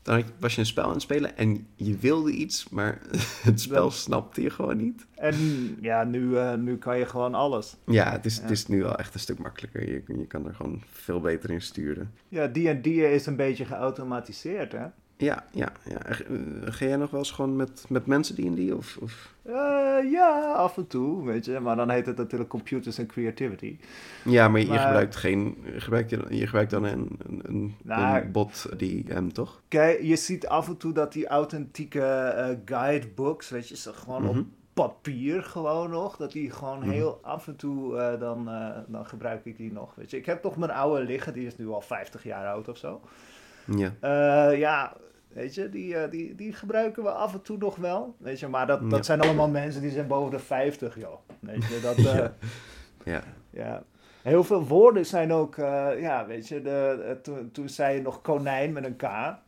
[0.04, 3.00] Dan was je een spel aan het spelen en je wilde iets, maar
[3.48, 5.06] het spel snapte je gewoon niet.
[5.14, 5.36] En
[5.80, 7.76] ja, nu, uh, nu kan je gewoon alles.
[7.86, 8.42] Ja, het is, ja.
[8.42, 9.88] het is nu wel echt een stuk makkelijker.
[9.88, 12.12] Je, je kan er gewoon veel beter in sturen.
[12.28, 14.86] Ja, die en die is een beetje geautomatiseerd, hè?
[15.24, 15.98] Ja, ja, ja.
[16.06, 16.16] Eh,
[16.64, 18.76] ga jij nog wel eens gewoon met, met mensen die in die?
[18.76, 19.34] Of, of?
[19.46, 21.60] Uh, ja, af en toe, weet je.
[21.60, 23.78] Maar dan heet het natuurlijk computers en creativity.
[24.24, 25.56] Ja, maar, je gebruikt geen.
[25.64, 29.62] Je, je gebruikt dan een, een, nou, een bot die hem, toch?
[29.68, 34.22] Kijk, je ziet af en toe dat die authentieke uh, guidebooks, weet je, ze gewoon
[34.22, 34.38] mm -hmm.
[34.38, 36.16] op papier gewoon nog.
[36.16, 36.92] Dat die gewoon mm -hmm.
[36.92, 38.48] heel af en toe, uh, dan,
[38.86, 39.94] dan gebruik ik die nog.
[39.94, 42.68] Weet je, ik heb toch mijn oude liggen, die is nu al 50 jaar oud
[42.68, 43.00] of zo.
[43.64, 43.92] Ja.
[44.02, 44.92] Uh, ja,
[45.34, 48.14] weet je, die, uh, die, die gebruiken we af en toe nog wel.
[48.18, 51.18] Weet je, maar dat, dat zijn allemaal mensen die zijn boven de 50, joh.
[51.40, 51.98] Weet je, dat...
[51.98, 52.32] Uh, ja.
[53.04, 53.22] ja.
[53.50, 53.82] ja.
[54.22, 55.54] Heel veel woorden zijn ook,
[56.00, 59.02] ja, weet je, de, toen, toen zei je nog konijn met een K.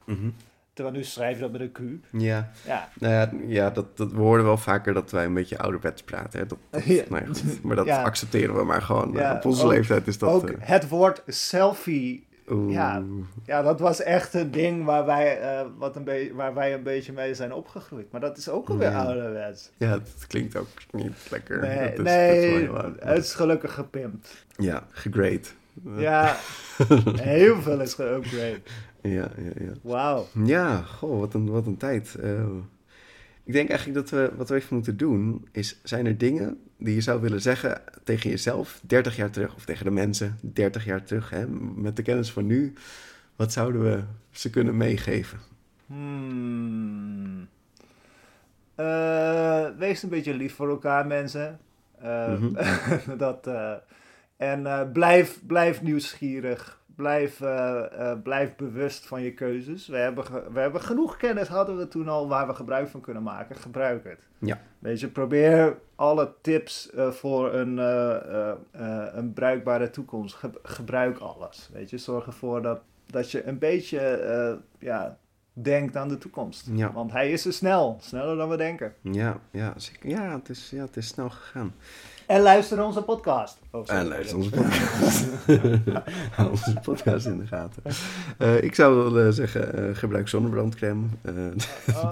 [0.04, 0.34] Mm -hmm.
[0.76, 1.80] Terwijl nu schrijf je dat met een Q.
[2.10, 2.88] Ja, ja.
[2.98, 6.38] Nou ja, ja dat, dat, we horen wel vaker dat wij een beetje ouderwets praten.
[6.38, 6.46] Hè?
[6.46, 7.02] Dat, dat, ja.
[7.08, 9.20] nou ja, goed, maar dat accepteren we maar gewoon.
[9.32, 10.30] op onze ook, leeftijd is dat...
[10.30, 12.26] Ook het woord selfie
[12.68, 13.02] ja,
[13.44, 17.12] ja, dat was echt een ding waar wij, uh, wat een waar wij een beetje
[17.12, 18.12] mee zijn opgegroeid.
[18.12, 19.04] Maar dat is ook alweer ja.
[19.04, 19.70] ouderwets.
[19.76, 21.60] Ja, het klinkt ook niet lekker.
[21.60, 24.46] Nee, dat is, nee dat is het is gelukkig gepimpt.
[24.56, 25.40] Ja, gegrade.
[25.96, 26.36] Ja,
[27.20, 28.60] heel veel is geupgrade.
[29.02, 29.72] Ja, ja, ja.
[29.82, 30.26] Wauw.
[30.44, 32.16] Ja, goh, wat een, wat een tijd.
[32.20, 32.44] Uh,
[33.46, 36.94] ik denk eigenlijk dat we wat we even moeten doen, is zijn er dingen die
[36.94, 41.04] je zou willen zeggen tegen jezelf 30 jaar terug, of tegen de mensen 30 jaar
[41.04, 42.72] terug, hè, met de kennis van nu,
[43.36, 45.38] wat zouden we ze kunnen meegeven?
[45.86, 47.48] Hmm.
[48.76, 51.58] Uh, wees een beetje lief voor elkaar, mensen.
[52.02, 53.16] Uh, mm -hmm.
[53.18, 53.72] dat, uh,
[54.36, 59.86] en blijf, blijf nieuwsgierig blijf, uh, uh, blijf bewust van je keuzes.
[59.86, 63.22] We hebben, we hebben genoeg kennis, hadden we toen al, waar we gebruik van kunnen
[63.22, 63.56] maken.
[63.56, 64.18] Gebruik het.
[64.38, 64.60] Ja.
[64.78, 67.76] Weet je, probeer alle tips uh, voor een,
[69.18, 70.34] een bruikbare toekomst.
[70.34, 71.70] Ge gebruik alles.
[71.72, 75.18] Weet je, zorg ervoor dat, dat je een beetje ja,
[75.52, 76.70] denkt aan de toekomst.
[76.72, 76.92] Ja.
[76.92, 78.94] Want hij is er snel, sneller dan we denken.
[79.00, 81.74] Ja, ja, ja, het, is, ja het is snel gegaan.
[82.26, 83.58] En luister onze podcast.
[83.86, 85.26] En luister onze podcast.
[86.36, 87.82] Hou onze podcast in de gaten.
[88.38, 91.06] Uh, ik zou wel uh, zeggen, uh, gebruik zonnebrandcrème.
[91.88, 92.10] Oh.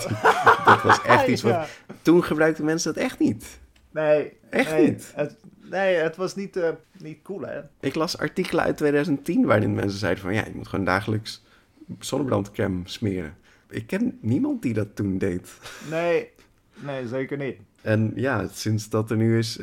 [0.65, 1.69] dat was echt iets wat...
[2.03, 3.61] Toen gebruikten mensen dat echt niet.
[3.91, 4.33] Nee.
[4.51, 5.13] Echt nee, niet?
[5.15, 5.37] Het,
[5.71, 6.59] nee, het was niet,
[6.99, 7.61] niet cool, hè?
[7.81, 10.35] Ik las artikelen uit 2010 waarin mensen zeiden van...
[10.35, 11.43] Ja, je moet gewoon dagelijks
[11.99, 13.37] zonnebrandcrème smeren.
[13.71, 15.51] Ik ken niemand die dat toen deed.
[15.91, 16.31] Nee,
[16.75, 17.57] nee zeker niet.
[17.83, 19.59] En ja, sinds dat er nu is,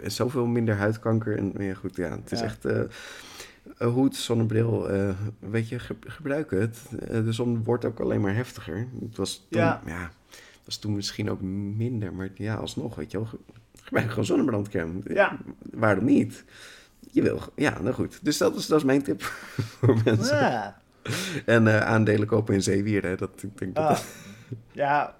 [0.00, 1.38] is zoveel minder huidkanker.
[1.38, 2.44] En ja, goed, ja, het is ja.
[2.44, 2.82] echt uh,
[3.78, 6.78] hoed, zonnebril, uh, weet je, ge gebruik het.
[6.92, 8.88] Uh, de zon wordt ook alleen maar heftiger.
[9.00, 9.82] Het was toen, ja.
[9.86, 10.10] ja.
[10.30, 13.28] het was toen misschien ook minder, maar ja, alsnog, weet je wel,
[13.82, 15.00] gebruik gewoon zonnebrandcrème.
[15.04, 15.38] Ja.
[15.72, 16.44] Waarom niet?
[17.10, 18.18] Je wil, ja, nou goed.
[18.22, 19.22] Dus dat is, dat is mijn tip
[19.78, 20.36] voor mensen.
[20.36, 20.82] Ja.
[21.46, 23.84] En uh, aandelen kopen in zeewieren, dat ik denk dat...
[23.84, 23.98] Ah,
[24.72, 25.16] ja,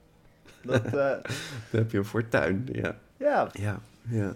[0.67, 0.85] dat...
[0.87, 0.93] Uh...
[1.71, 2.97] Dan heb je een fortuin, ja.
[3.17, 3.49] Ja.
[3.53, 4.35] Ja, ja.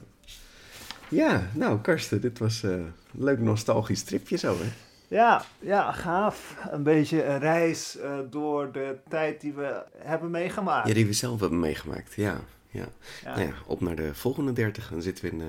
[1.09, 4.69] Ja, nou Karsten, dit was uh, een leuk nostalgisch tripje zo, hè?
[5.09, 6.57] Ja, ja, gaaf.
[6.71, 10.89] Een beetje een reis uh, door de tijd die we hebben meegemaakt.
[10.89, 12.41] Ja, die we zelf hebben meegemaakt, ja.
[12.69, 12.89] ja.
[13.25, 13.35] ja.
[13.35, 14.89] Nou ja, op naar de volgende 30.
[14.91, 15.47] Dan zitten we in uh,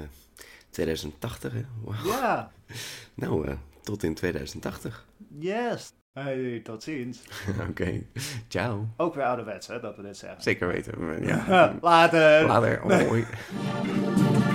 [0.70, 1.66] 2080, hè?
[1.82, 2.06] Wow.
[2.06, 2.52] Ja.
[3.14, 3.54] nou, uh,
[3.84, 5.06] tot in 2080.
[5.40, 5.94] Yes.
[6.14, 7.22] Hey, tot ziens.
[7.60, 8.08] Oké, okay.
[8.48, 8.88] ciao.
[8.98, 10.42] Ook weer ouderwets, hè, dat we dit zeggen.
[10.42, 11.26] Zeker weten.
[11.26, 11.76] Ja.
[11.82, 12.46] Later.
[12.46, 13.26] Later, hoi.